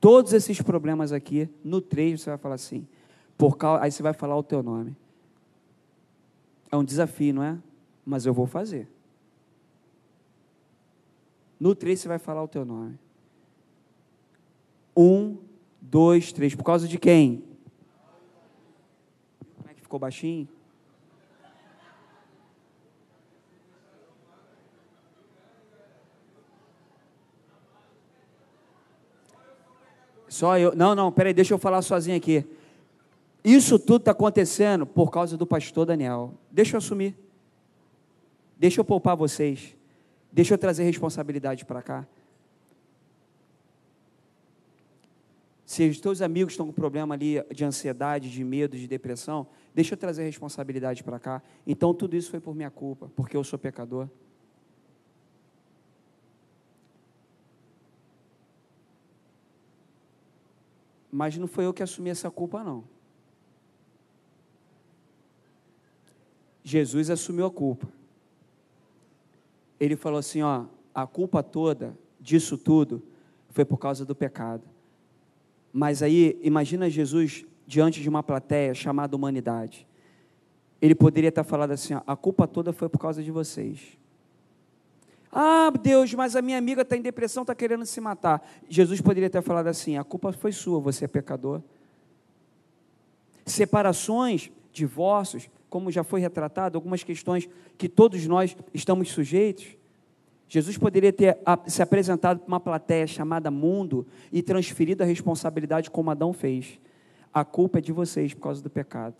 Todos 0.00 0.32
esses 0.32 0.60
problemas 0.60 1.12
aqui, 1.12 1.48
no 1.62 1.80
3 1.80 2.20
você 2.20 2.30
vai 2.30 2.38
falar 2.38 2.54
assim, 2.56 2.86
por 3.36 3.56
causa, 3.56 3.82
aí 3.84 3.90
você 3.90 4.02
vai 4.02 4.12
falar 4.12 4.36
o 4.36 4.42
teu 4.42 4.62
nome. 4.62 4.96
É 6.70 6.76
um 6.76 6.84
desafio, 6.84 7.34
não 7.34 7.42
é? 7.42 7.58
Mas 8.04 8.26
eu 8.26 8.34
vou 8.34 8.46
fazer. 8.46 8.88
No 11.58 11.74
3 11.74 12.00
você 12.00 12.08
vai 12.08 12.18
falar 12.18 12.42
o 12.42 12.48
teu 12.48 12.64
nome. 12.64 12.98
Um, 14.96 15.36
dois, 15.80 16.32
três. 16.32 16.54
Por 16.54 16.64
causa 16.64 16.86
de 16.86 16.98
quem? 16.98 17.42
Ficou 19.92 20.00
baixinho? 20.00 20.48
Só 30.30 30.58
eu. 30.58 30.74
Não, 30.74 30.94
não, 30.94 31.12
peraí, 31.12 31.34
deixa 31.34 31.52
eu 31.52 31.58
falar 31.58 31.82
sozinho 31.82 32.16
aqui. 32.16 32.42
Isso 33.44 33.78
tudo 33.78 33.98
está 33.98 34.12
acontecendo 34.12 34.86
por 34.86 35.10
causa 35.10 35.36
do 35.36 35.46
pastor 35.46 35.84
Daniel. 35.84 36.32
Deixa 36.50 36.76
eu 36.76 36.78
assumir. 36.78 37.14
Deixa 38.56 38.80
eu 38.80 38.84
poupar 38.86 39.14
vocês. 39.14 39.76
Deixa 40.32 40.54
eu 40.54 40.58
trazer 40.58 40.84
responsabilidade 40.84 41.66
para 41.66 41.82
cá. 41.82 42.06
Se 45.72 45.88
os 45.88 45.98
teus 45.98 46.20
amigos 46.20 46.52
estão 46.52 46.66
com 46.66 46.72
problema 46.74 47.14
ali 47.14 47.42
de 47.50 47.64
ansiedade, 47.64 48.30
de 48.30 48.44
medo, 48.44 48.76
de 48.76 48.86
depressão, 48.86 49.46
deixa 49.74 49.94
eu 49.94 49.96
trazer 49.96 50.20
a 50.20 50.26
responsabilidade 50.26 51.02
para 51.02 51.18
cá. 51.18 51.42
Então 51.66 51.94
tudo 51.94 52.14
isso 52.14 52.30
foi 52.30 52.40
por 52.40 52.54
minha 52.54 52.70
culpa, 52.70 53.10
porque 53.16 53.34
eu 53.34 53.42
sou 53.42 53.58
pecador. 53.58 54.06
Mas 61.10 61.38
não 61.38 61.46
foi 61.46 61.64
eu 61.64 61.72
que 61.72 61.82
assumi 61.82 62.10
essa 62.10 62.30
culpa, 62.30 62.62
não. 62.62 62.84
Jesus 66.62 67.08
assumiu 67.08 67.46
a 67.46 67.50
culpa. 67.50 67.88
Ele 69.80 69.96
falou 69.96 70.18
assim: 70.18 70.42
ó, 70.42 70.66
a 70.94 71.06
culpa 71.06 71.42
toda 71.42 71.96
disso 72.20 72.58
tudo 72.58 73.02
foi 73.48 73.64
por 73.64 73.78
causa 73.78 74.04
do 74.04 74.14
pecado. 74.14 74.71
Mas 75.72 76.02
aí, 76.02 76.38
imagina 76.42 76.90
Jesus 76.90 77.44
diante 77.66 78.02
de 78.02 78.08
uma 78.08 78.22
plateia 78.22 78.74
chamada 78.74 79.16
humanidade. 79.16 79.86
Ele 80.80 80.94
poderia 80.94 81.28
estar 81.28 81.44
falando 81.44 81.70
assim: 81.70 81.94
a 82.06 82.16
culpa 82.16 82.46
toda 82.46 82.72
foi 82.72 82.88
por 82.88 82.98
causa 82.98 83.22
de 83.22 83.30
vocês. 83.30 83.96
Ah, 85.30 85.70
Deus, 85.70 86.12
mas 86.12 86.36
a 86.36 86.42
minha 86.42 86.58
amiga 86.58 86.82
está 86.82 86.94
em 86.94 87.00
depressão, 87.00 87.42
está 87.42 87.54
querendo 87.54 87.86
se 87.86 88.00
matar. 88.00 88.46
Jesus 88.68 89.00
poderia 89.00 89.30
ter 89.30 89.40
falado 89.40 89.68
assim: 89.68 89.96
a 89.96 90.04
culpa 90.04 90.32
foi 90.32 90.52
sua, 90.52 90.78
você 90.78 91.06
é 91.06 91.08
pecador. 91.08 91.62
Separações, 93.46 94.50
divórcios, 94.72 95.48
como 95.70 95.90
já 95.90 96.04
foi 96.04 96.20
retratado, 96.20 96.76
algumas 96.76 97.02
questões 97.02 97.48
que 97.78 97.88
todos 97.88 98.26
nós 98.26 98.54
estamos 98.74 99.08
sujeitos. 99.08 99.68
Jesus 100.52 100.76
poderia 100.76 101.10
ter 101.10 101.38
se 101.66 101.80
apresentado 101.80 102.40
para 102.40 102.46
uma 102.46 102.60
plateia 102.60 103.06
chamada 103.06 103.50
mundo 103.50 104.06
e 104.30 104.42
transferido 104.42 105.02
a 105.02 105.06
responsabilidade 105.06 105.90
como 105.90 106.10
Adão 106.10 106.30
fez. 106.34 106.78
A 107.32 107.42
culpa 107.42 107.78
é 107.78 107.80
de 107.80 107.90
vocês 107.90 108.34
por 108.34 108.42
causa 108.42 108.62
do 108.62 108.68
pecado. 108.68 109.14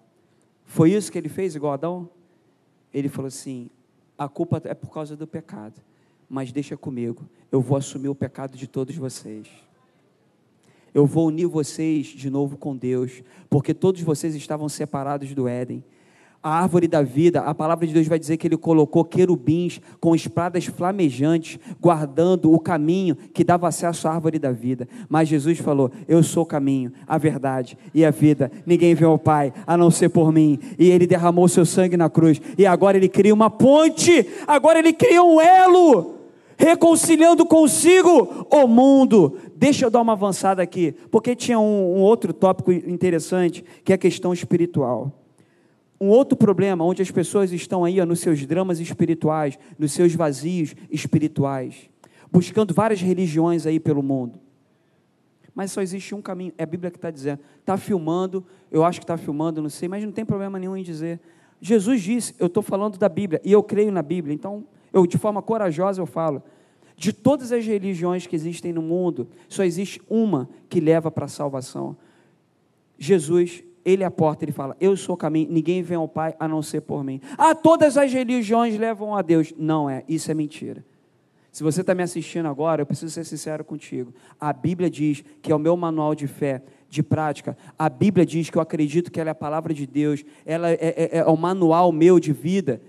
Foi 0.66 0.92
isso 0.92 1.10
que 1.10 1.16
ele 1.16 1.30
fez, 1.30 1.56
igual 1.56 1.72
Adão? 1.72 2.06
Ele 2.92 3.08
falou 3.08 3.28
assim: 3.28 3.70
a 4.18 4.28
culpa 4.28 4.60
é 4.62 4.74
por 4.74 4.92
causa 4.92 5.16
do 5.16 5.26
pecado, 5.26 5.80
mas 6.28 6.52
deixa 6.52 6.76
comigo, 6.76 7.26
eu 7.50 7.62
vou 7.62 7.78
assumir 7.78 8.10
o 8.10 8.14
pecado 8.14 8.54
de 8.54 8.66
todos 8.66 8.94
vocês. 8.94 9.48
Eu 10.92 11.06
vou 11.06 11.28
unir 11.28 11.46
vocês 11.46 12.08
de 12.08 12.28
novo 12.28 12.58
com 12.58 12.76
Deus, 12.76 13.22
porque 13.48 13.72
todos 13.72 14.02
vocês 14.02 14.34
estavam 14.34 14.68
separados 14.68 15.32
do 15.32 15.48
Éden 15.48 15.82
a 16.42 16.61
árvore 16.61 16.88
da 16.88 17.02
vida, 17.02 17.40
a 17.40 17.54
palavra 17.54 17.87
de 17.87 17.94
Deus 17.94 18.08
vai 18.08 18.19
dizer 18.19 18.37
que 18.37 18.48
ele 18.48 18.56
colocou 18.56 19.04
querubins 19.04 19.81
com 20.00 20.14
espadas 20.14 20.66
flamejantes, 20.66 21.58
guardando 21.81 22.52
o 22.52 22.58
caminho 22.58 23.14
que 23.14 23.44
dava 23.44 23.69
acesso 23.69 24.08
à 24.08 24.14
árvore 24.14 24.40
da 24.40 24.50
vida. 24.50 24.88
Mas 25.08 25.29
Jesus 25.29 25.58
falou: 25.58 25.92
Eu 26.08 26.21
sou 26.23 26.42
o 26.42 26.46
caminho, 26.46 26.92
a 27.06 27.16
verdade 27.16 27.79
e 27.94 28.04
a 28.04 28.10
vida. 28.10 28.50
Ninguém 28.66 28.94
vê 28.94 29.04
ao 29.04 29.19
Pai 29.19 29.52
a 29.64 29.77
não 29.77 29.90
ser 29.90 30.08
por 30.08 30.33
mim. 30.33 30.58
E 30.77 30.90
ele 30.90 31.06
derramou 31.06 31.46
seu 31.46 31.64
sangue 31.64 31.96
na 31.96 32.10
cruz. 32.10 32.40
E 32.58 32.66
agora 32.66 32.96
ele 32.96 33.08
cria 33.08 33.33
uma 33.33 33.48
ponte, 33.48 34.27
agora 34.44 34.81
ele 34.81 34.92
cria 34.92 35.23
um 35.23 35.40
elo, 35.40 36.16
reconciliando 36.56 37.46
consigo 37.46 38.46
o 38.50 38.66
mundo. 38.66 39.38
Deixa 39.54 39.87
eu 39.87 39.90
dar 39.90 40.00
uma 40.00 40.14
avançada 40.14 40.60
aqui, 40.60 40.92
porque 41.08 41.37
tinha 41.37 41.60
um, 41.60 41.98
um 41.98 42.00
outro 42.00 42.33
tópico 42.33 42.73
interessante, 42.73 43.64
que 43.85 43.92
é 43.92 43.94
a 43.94 43.98
questão 43.98 44.33
espiritual. 44.33 45.21
Um 46.03 46.09
outro 46.09 46.37
problema, 46.37 46.85
onde 46.85 47.00
as 47.00 47.13
pessoas 47.13 47.53
estão 47.53 47.85
aí 47.85 48.00
ó, 48.00 48.05
nos 48.05 48.19
seus 48.19 48.44
dramas 48.44 48.81
espirituais, 48.81 49.57
nos 49.79 49.92
seus 49.92 50.13
vazios 50.13 50.75
espirituais, 50.90 51.88
buscando 52.29 52.75
várias 52.75 53.00
religiões 53.00 53.67
aí 53.67 53.79
pelo 53.79 54.03
mundo. 54.03 54.40
Mas 55.55 55.71
só 55.71 55.81
existe 55.81 56.13
um 56.13 56.21
caminho, 56.21 56.53
é 56.59 56.65
a 56.65 56.67
Bíblia 56.67 56.90
que 56.90 56.98
está 56.98 57.09
dizendo. 57.09 57.38
Está 57.61 57.77
filmando, 57.77 58.44
eu 58.69 58.85
acho 58.85 58.98
que 58.98 59.05
está 59.05 59.17
filmando, 59.17 59.63
não 59.63 59.71
sei, 59.71 59.88
mas 59.88 60.03
não 60.03 60.11
tem 60.11 60.25
problema 60.25 60.59
nenhum 60.59 60.77
em 60.77 60.83
dizer. 60.83 61.21
Jesus 61.61 62.03
disse, 62.03 62.35
eu 62.37 62.48
estou 62.48 62.65
falando 62.65 62.98
da 62.98 63.09
Bíblia, 63.09 63.40
e 63.44 63.53
eu 63.53 63.63
creio 63.63 63.92
na 63.92 64.03
Bíblia, 64.03 64.35
então, 64.35 64.65
eu 64.92 65.07
de 65.07 65.17
forma 65.17 65.40
corajosa 65.40 66.03
eu 66.03 66.07
falo. 66.07 66.42
De 66.96 67.13
todas 67.13 67.53
as 67.53 67.65
religiões 67.65 68.27
que 68.27 68.35
existem 68.35 68.73
no 68.73 68.83
mundo, 68.83 69.29
só 69.48 69.63
existe 69.63 70.03
uma 70.11 70.48
que 70.69 70.81
leva 70.81 71.13
para 71.13 71.27
a 71.27 71.29
salvação. 71.29 71.96
Jesus, 72.98 73.63
ele 73.85 74.02
é 74.02 74.06
a 74.06 74.10
porta, 74.10 74.44
ele 74.44 74.52
fala: 74.52 74.76
Eu 74.80 74.96
sou 74.96 75.14
o 75.14 75.18
caminho, 75.18 75.50
ninguém 75.50 75.83
vem 75.83 75.96
ao 75.96 76.08
Pai 76.08 76.35
a 76.38 76.46
não 76.46 76.62
ser 76.62 76.83
por 76.83 77.02
mim. 77.02 77.20
Ah, 77.37 77.54
todas 77.54 77.96
as 77.96 78.12
religiões 78.12 78.78
levam 78.78 79.16
a 79.16 79.22
Deus. 79.22 79.52
Não 79.56 79.88
é, 79.88 80.04
isso 80.08 80.30
é 80.30 80.35
mentira. 80.35 80.85
Se 81.50 81.62
você 81.62 81.83
está 81.83 81.94
me 81.94 82.02
assistindo 82.02 82.48
agora, 82.48 82.80
eu 82.80 82.87
preciso 82.87 83.12
ser 83.12 83.24
sincero 83.24 83.62
contigo. 83.62 84.14
A 84.40 84.54
Bíblia 84.54 84.88
diz 84.88 85.22
que 85.42 85.52
é 85.52 85.54
o 85.54 85.58
meu 85.58 85.76
manual 85.76 86.14
de 86.14 86.26
fé, 86.26 86.62
de 86.88 87.02
prática. 87.02 87.56
A 87.78 87.90
Bíblia 87.90 88.24
diz 88.24 88.48
que 88.48 88.56
eu 88.56 88.62
acredito 88.62 89.12
que 89.12 89.20
ela 89.20 89.30
é 89.30 89.33
a 89.33 89.35
palavra 89.35 89.74
de 89.74 89.87
Deus, 89.87 90.24
ela 90.46 90.70
é, 90.70 90.78
é, 90.80 91.18
é 91.18 91.24
o 91.26 91.37
manual 91.37 91.92
meu 91.92 92.18
de 92.18 92.33
vida. 92.33 92.80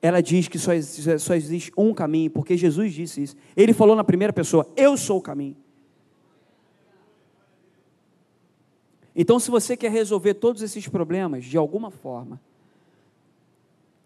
Ela 0.00 0.20
diz 0.20 0.48
que 0.48 0.58
só, 0.58 0.72
só 1.16 1.34
existe 1.34 1.70
um 1.76 1.94
caminho, 1.94 2.28
porque 2.28 2.56
Jesus 2.56 2.92
disse 2.92 3.22
isso. 3.22 3.36
Ele 3.56 3.72
falou 3.72 3.94
na 3.94 4.02
primeira 4.02 4.32
pessoa: 4.32 4.68
Eu 4.76 4.96
sou 4.96 5.18
o 5.18 5.22
caminho. 5.22 5.56
Então, 9.14 9.38
se 9.38 9.50
você 9.50 9.76
quer 9.76 9.90
resolver 9.90 10.34
todos 10.34 10.62
esses 10.62 10.88
problemas 10.88 11.44
de 11.44 11.56
alguma 11.56 11.90
forma, 11.90 12.40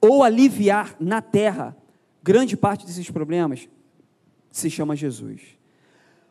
ou 0.01 0.23
aliviar 0.23 0.97
na 0.99 1.23
terra 1.23 1.77
grande 2.23 2.57
parte 2.57 2.85
desses 2.85 3.11
problemas, 3.11 3.69
se 4.51 4.69
chama 4.69 4.97
Jesus. 4.97 5.57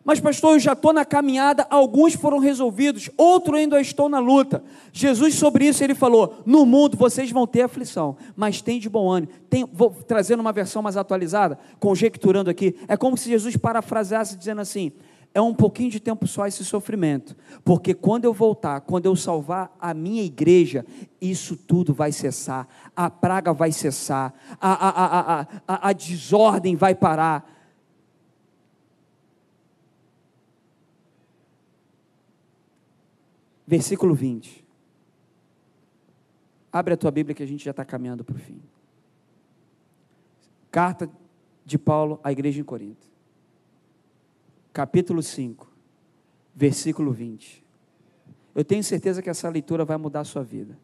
Mas, 0.04 0.20
pastor, 0.20 0.54
eu 0.54 0.60
já 0.60 0.74
estou 0.74 0.94
na 0.94 1.04
caminhada, 1.04 1.66
alguns 1.68 2.14
foram 2.14 2.38
resolvidos, 2.38 3.10
outro 3.18 3.56
ainda 3.56 3.82
estou 3.82 4.08
na 4.08 4.20
luta. 4.20 4.64
Jesus, 4.94 5.34
sobre 5.34 5.66
isso, 5.66 5.84
ele 5.84 5.96
falou: 5.96 6.44
No 6.46 6.64
mundo 6.64 6.96
vocês 6.96 7.32
vão 7.32 7.48
ter 7.48 7.64
aflição, 7.64 8.16
mas 8.36 8.62
tem 8.62 8.80
de 8.80 8.88
bom 8.88 9.10
ânimo. 9.10 9.34
Tem, 9.50 9.66
vou 9.66 9.90
trazendo 10.08 10.42
uma 10.42 10.52
versão 10.52 10.84
mais 10.84 10.96
atualizada, 10.96 11.58
conjecturando 11.80 12.52
aqui. 12.52 12.76
É 12.88 12.96
como 12.96 13.18
se 13.18 13.30
Jesus 13.30 13.58
parafraseasse 13.58 14.38
dizendo 14.38 14.62
assim: 14.62 14.92
É 15.36 15.42
um 15.42 15.54
pouquinho 15.54 15.92
de 15.92 16.00
tempo 16.00 16.26
só 16.26 16.48
esse 16.48 16.64
sofrimento, 16.64 17.36
porque 17.62 17.94
quando 17.94 18.24
eu 18.24 18.34
voltar, 18.34 18.80
quando 18.80 19.06
eu 19.06 19.18
salvar 19.18 19.76
a 19.78 19.94
minha 19.94 20.24
igreja, 20.24 20.86
isso 21.20 21.58
tudo 21.58 21.94
vai 21.94 22.14
cessar, 22.14 22.66
a 22.96 23.10
praga 23.10 23.52
vai 23.52 23.74
cessar, 23.74 24.34
a, 24.62 24.72
a, 24.72 25.42
a, 25.42 25.48
a, 25.68 25.90
a, 25.90 25.92
desordem 25.92 26.78
vai 26.78 26.96
parar 26.96 27.54
versículo 33.68 34.16
20. 34.16 34.66
Abre 36.72 36.94
a 36.94 36.98
tua 36.98 37.12
Bíblia 37.12 37.36
que 37.36 37.44
a 37.44 37.48
gente 37.48 37.66
já 37.66 37.72
está 37.72 37.84
caminhando 37.84 38.24
para 38.24 38.36
o 38.36 38.40
fim. 38.40 38.62
Carta 40.72 41.10
de 41.66 41.78
Paulo 41.78 42.22
à 42.24 42.32
igreja 42.32 42.62
em 42.62 42.64
Corinto. 42.64 43.15
Capítulo 44.76 45.24
5, 45.24 45.72
versículo 46.54 47.14
20. 47.14 47.64
Eu 48.54 48.66
tenho 48.66 48.84
certeza 48.84 49.22
que 49.22 49.30
essa 49.30 49.48
leitura 49.48 49.86
vai 49.86 49.96
mudar 49.96 50.20
a 50.20 50.24
sua 50.26 50.44
vida. 50.44 50.78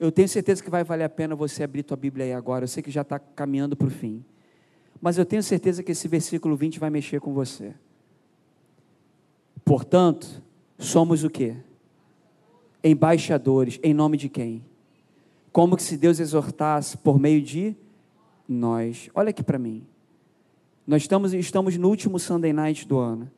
Eu 0.00 0.10
tenho 0.10 0.28
certeza 0.28 0.64
que 0.64 0.68
vai 0.68 0.82
valer 0.82 1.04
a 1.04 1.08
pena 1.08 1.36
você 1.36 1.62
abrir 1.62 1.84
tua 1.84 1.96
Bíblia 1.96 2.24
aí 2.24 2.32
agora. 2.32 2.64
Eu 2.64 2.68
sei 2.68 2.82
que 2.82 2.90
já 2.90 3.02
está 3.02 3.20
caminhando 3.20 3.76
para 3.76 3.86
o 3.86 3.90
fim. 3.90 4.24
Mas 5.00 5.16
eu 5.16 5.24
tenho 5.24 5.44
certeza 5.44 5.80
que 5.80 5.92
esse 5.92 6.08
versículo 6.08 6.56
20 6.56 6.80
vai 6.80 6.90
mexer 6.90 7.20
com 7.20 7.32
você. 7.32 7.72
Portanto, 9.64 10.42
somos 10.76 11.22
o 11.22 11.30
quê? 11.30 11.54
Embaixadores, 12.82 13.78
em 13.80 13.94
nome 13.94 14.16
de 14.16 14.28
quem? 14.28 14.64
Como 15.52 15.76
que 15.76 15.84
se 15.84 15.96
Deus 15.96 16.18
exortasse 16.18 16.96
por 16.96 17.16
meio 17.16 17.40
de 17.40 17.76
nós. 18.48 19.08
Olha 19.14 19.30
aqui 19.30 19.44
para 19.44 19.56
mim. 19.56 19.86
Nós 20.86 21.02
estamos, 21.02 21.34
estamos 21.34 21.76
no 21.76 21.88
último 21.88 22.18
Sunday 22.18 22.52
Night 22.52 22.86
do 22.86 22.98
ano. 22.98 23.28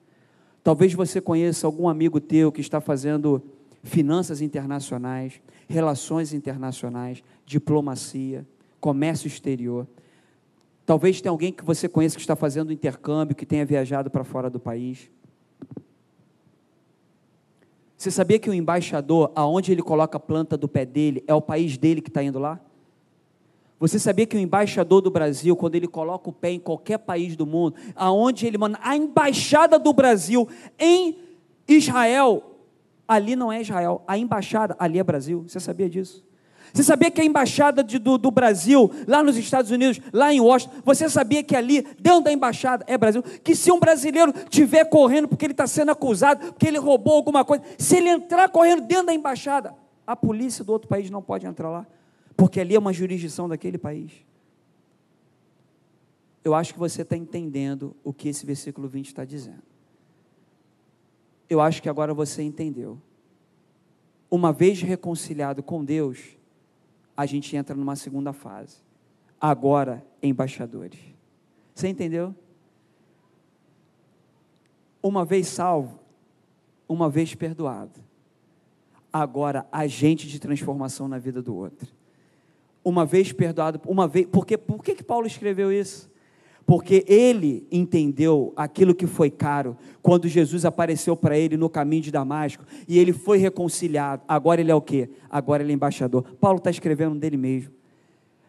Talvez 0.63 0.93
você 0.93 1.19
conheça 1.19 1.67
algum 1.67 1.89
amigo 1.89 2.21
teu 2.21 2.53
que 2.53 2.61
está 2.61 2.79
fazendo 2.79 3.43
finanças 3.83 4.43
internacionais, 4.43 5.41
relações 5.67 6.35
internacionais, 6.35 7.23
diplomacia, 7.47 8.47
comércio 8.79 9.27
exterior. 9.27 9.87
Talvez 10.85 11.23
tenha 11.23 11.31
alguém 11.31 11.51
que 11.51 11.65
você 11.65 11.89
conheça 11.89 12.17
que 12.17 12.21
está 12.21 12.37
fazendo 12.37 12.73
intercâmbio, 12.73 13.35
que 13.35 13.47
tenha 13.47 13.65
viajado 13.65 14.11
para 14.11 14.25
fora 14.25 14.51
do 14.51 14.61
país. 14.61 15.11
Você 17.97 18.11
sabia 18.11 18.39
que 18.39 18.51
o 18.51 18.55
embaixador, 18.55 19.33
aonde 19.35 19.73
ele 19.73 19.83
coloca 19.83 20.19
a 20.19 20.21
planta 20.21 20.57
do 20.57 20.69
pé 20.69 20.85
dele, 20.85 21.25
é 21.27 21.35
o 21.35 21.41
país 21.41 21.79
dele 21.79 22.03
que 22.03 22.11
está 22.11 22.23
indo 22.23 22.39
lá? 22.39 22.61
Você 23.81 23.99
sabia 23.99 24.27
que 24.27 24.37
o 24.37 24.41
embaixador 24.41 25.01
do 25.01 25.11
Brasil, 25.11 25.55
quando 25.55 25.77
ele 25.77 25.87
coloca 25.87 26.29
o 26.29 26.33
pé 26.33 26.51
em 26.51 26.59
qualquer 26.59 26.99
país 26.99 27.37
do 27.37 27.47
mundo, 27.47 27.77
aonde 27.95 28.47
ele 28.47 28.59
manda, 28.59 28.79
a 28.83 28.97
embaixada 28.97 29.79
do 29.79 29.93
Brasil 29.93 30.49
em 30.79 31.17
Israel, 31.67 32.43
ali 33.07 33.37
não 33.37 33.53
é 33.53 33.61
Israel, 33.61 34.03
a 34.07 34.19
embaixada 34.19 34.75
ali 34.81 34.99
é 34.99 35.05
Brasil. 35.05 35.45
Você 35.47 35.61
sabia 35.61 35.89
disso? 35.89 36.27
Você 36.73 36.83
sabia 36.83 37.11
que 37.11 37.21
a 37.21 37.25
embaixada 37.25 37.83
de, 37.83 37.99
do, 37.99 38.19
do, 38.19 38.31
Brasil, 38.31 38.91
lá 39.07 39.23
nos 39.23 39.37
Estados 39.37 39.71
Unidos, 39.71 40.01
lá 40.13 40.33
em 40.33 40.41
Washington, 40.41 40.75
você 40.85 41.09
sabia 41.09 41.43
que 41.43 41.57
ali, 41.57 41.87
dentro 41.99 42.23
da 42.23 42.33
embaixada, 42.33 42.85
é 42.87 42.99
Brasil? 42.99 43.23
Que 43.23 43.55
se 43.55 43.73
um 43.73 43.79
brasileiro 43.79 44.35
estiver 44.45 44.85
correndo 44.85 45.29
porque 45.29 45.47
ele 45.47 45.53
está 45.53 45.67
sendo 45.67 45.91
acusado, 45.93 46.53
porque 46.53 46.67
ele 46.67 46.79
roubou 46.79 47.15
alguma 47.15 47.45
coisa, 47.45 47.65
se 47.79 47.97
ele 47.97 48.09
entrar 48.11 48.49
correndo 48.49 48.83
dentro 48.83 49.07
da 49.07 49.15
embaixada, 49.15 49.75
a 50.07 50.15
polícia 50.15 50.65
do 50.65 50.73
outro 50.73 50.89
país 50.89 51.11
não 51.11 51.23
pode 51.23 51.47
entrar 51.47 51.71
lá, 51.71 51.87
porque 52.39 52.61
ali 52.61 52.77
é 52.77 52.79
uma 52.79 52.93
jurisdição 52.93 53.49
daquele 53.49 53.77
país. 53.77 54.13
Eu 56.45 56.55
acho 56.55 56.73
que 56.73 56.79
você 56.79 57.03
está 57.03 57.17
entendendo 57.17 57.97
o 58.05 58.13
que 58.13 58.29
esse 58.29 58.47
versículo 58.47 58.87
20 58.87 59.07
está 59.07 59.25
dizendo. 59.25 59.65
Eu 61.51 61.61
acho 61.61 61.83
que 61.83 61.89
agora 61.89 62.15
você 62.15 62.41
entendeu. 62.41 62.97
Uma 64.31 64.53
vez 64.53 64.81
reconciliado 64.81 65.65
com 65.65 65.85
Deus, 65.85 66.39
a 67.17 67.27
gente 67.27 67.57
entra 67.57 67.75
numa 67.75 67.97
segunda 67.97 68.33
fase. 68.33 68.77
Agora, 69.41 70.07
embaixadores. 70.23 71.01
Você 71.75 71.89
entendeu? 71.89 72.33
Uma 75.03 75.25
vez 75.25 75.49
salvo, 75.49 75.99
uma 76.89 77.11
vez 77.11 77.35
perdoado. 77.35 77.99
Agora, 79.13 79.67
agente 79.73 80.29
de 80.29 80.39
transformação 80.39 81.09
na 81.09 81.19
vida 81.19 81.43
do 81.43 81.57
outro. 81.57 81.98
Uma 82.89 83.05
vez 83.05 83.33
perdoado, 83.33 83.81
uma 83.87 84.09
vez. 84.09 84.27
Porque, 84.33 84.57
por 84.57 84.83
que, 84.83 84.95
que 84.95 85.05
Paulo 85.05 85.27
escreveu 85.27 85.71
isso? 85.71 86.09
porque 86.69 87.03
ele 87.09 87.67
entendeu 87.73 88.53
aquilo 88.55 88.95
que 88.95 89.07
foi 89.07 89.31
caro 89.31 89.75
quando 90.03 90.29
Jesus 90.29 90.67
apareceu 90.67 91.17
para 91.17 91.39
ele 91.39 91.57
no 91.57 91.71
caminho 91.71 92.03
de 92.03 92.11
Damasco 92.11 92.63
e 92.87 92.99
ele 92.99 93.15
foi 93.15 93.39
reconciliado. 93.39 94.23
Agora 94.29 94.61
ele 94.61 94.71
é 94.71 94.75
o 94.75 94.83
quê? 94.83 95.09
Agora 95.31 95.63
ele 95.63 95.73
é 95.73 95.75
embaixador. 95.75 96.25
Paulo 96.39 96.59
está 96.59 96.69
escrevendo 96.69 97.19
dele 97.19 97.39
mesmo. 97.39 97.73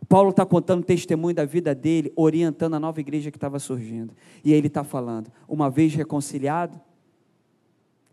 Paulo 0.09 0.31
está 0.31 0.45
contando 0.45 0.83
testemunho 0.83 1.33
da 1.33 1.45
vida 1.45 1.73
dele, 1.73 2.11
orientando 2.13 2.73
a 2.73 2.79
nova 2.79 2.99
igreja 2.99 3.31
que 3.31 3.37
estava 3.37 3.57
surgindo. 3.57 4.13
E 4.43 4.51
ele 4.51 4.67
está 4.67 4.83
falando: 4.83 5.31
uma 5.47 5.69
vez 5.69 5.95
reconciliado, 5.95 6.77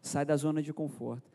sai 0.00 0.24
da 0.24 0.36
zona 0.36 0.62
de 0.62 0.72
conforto. 0.72 1.28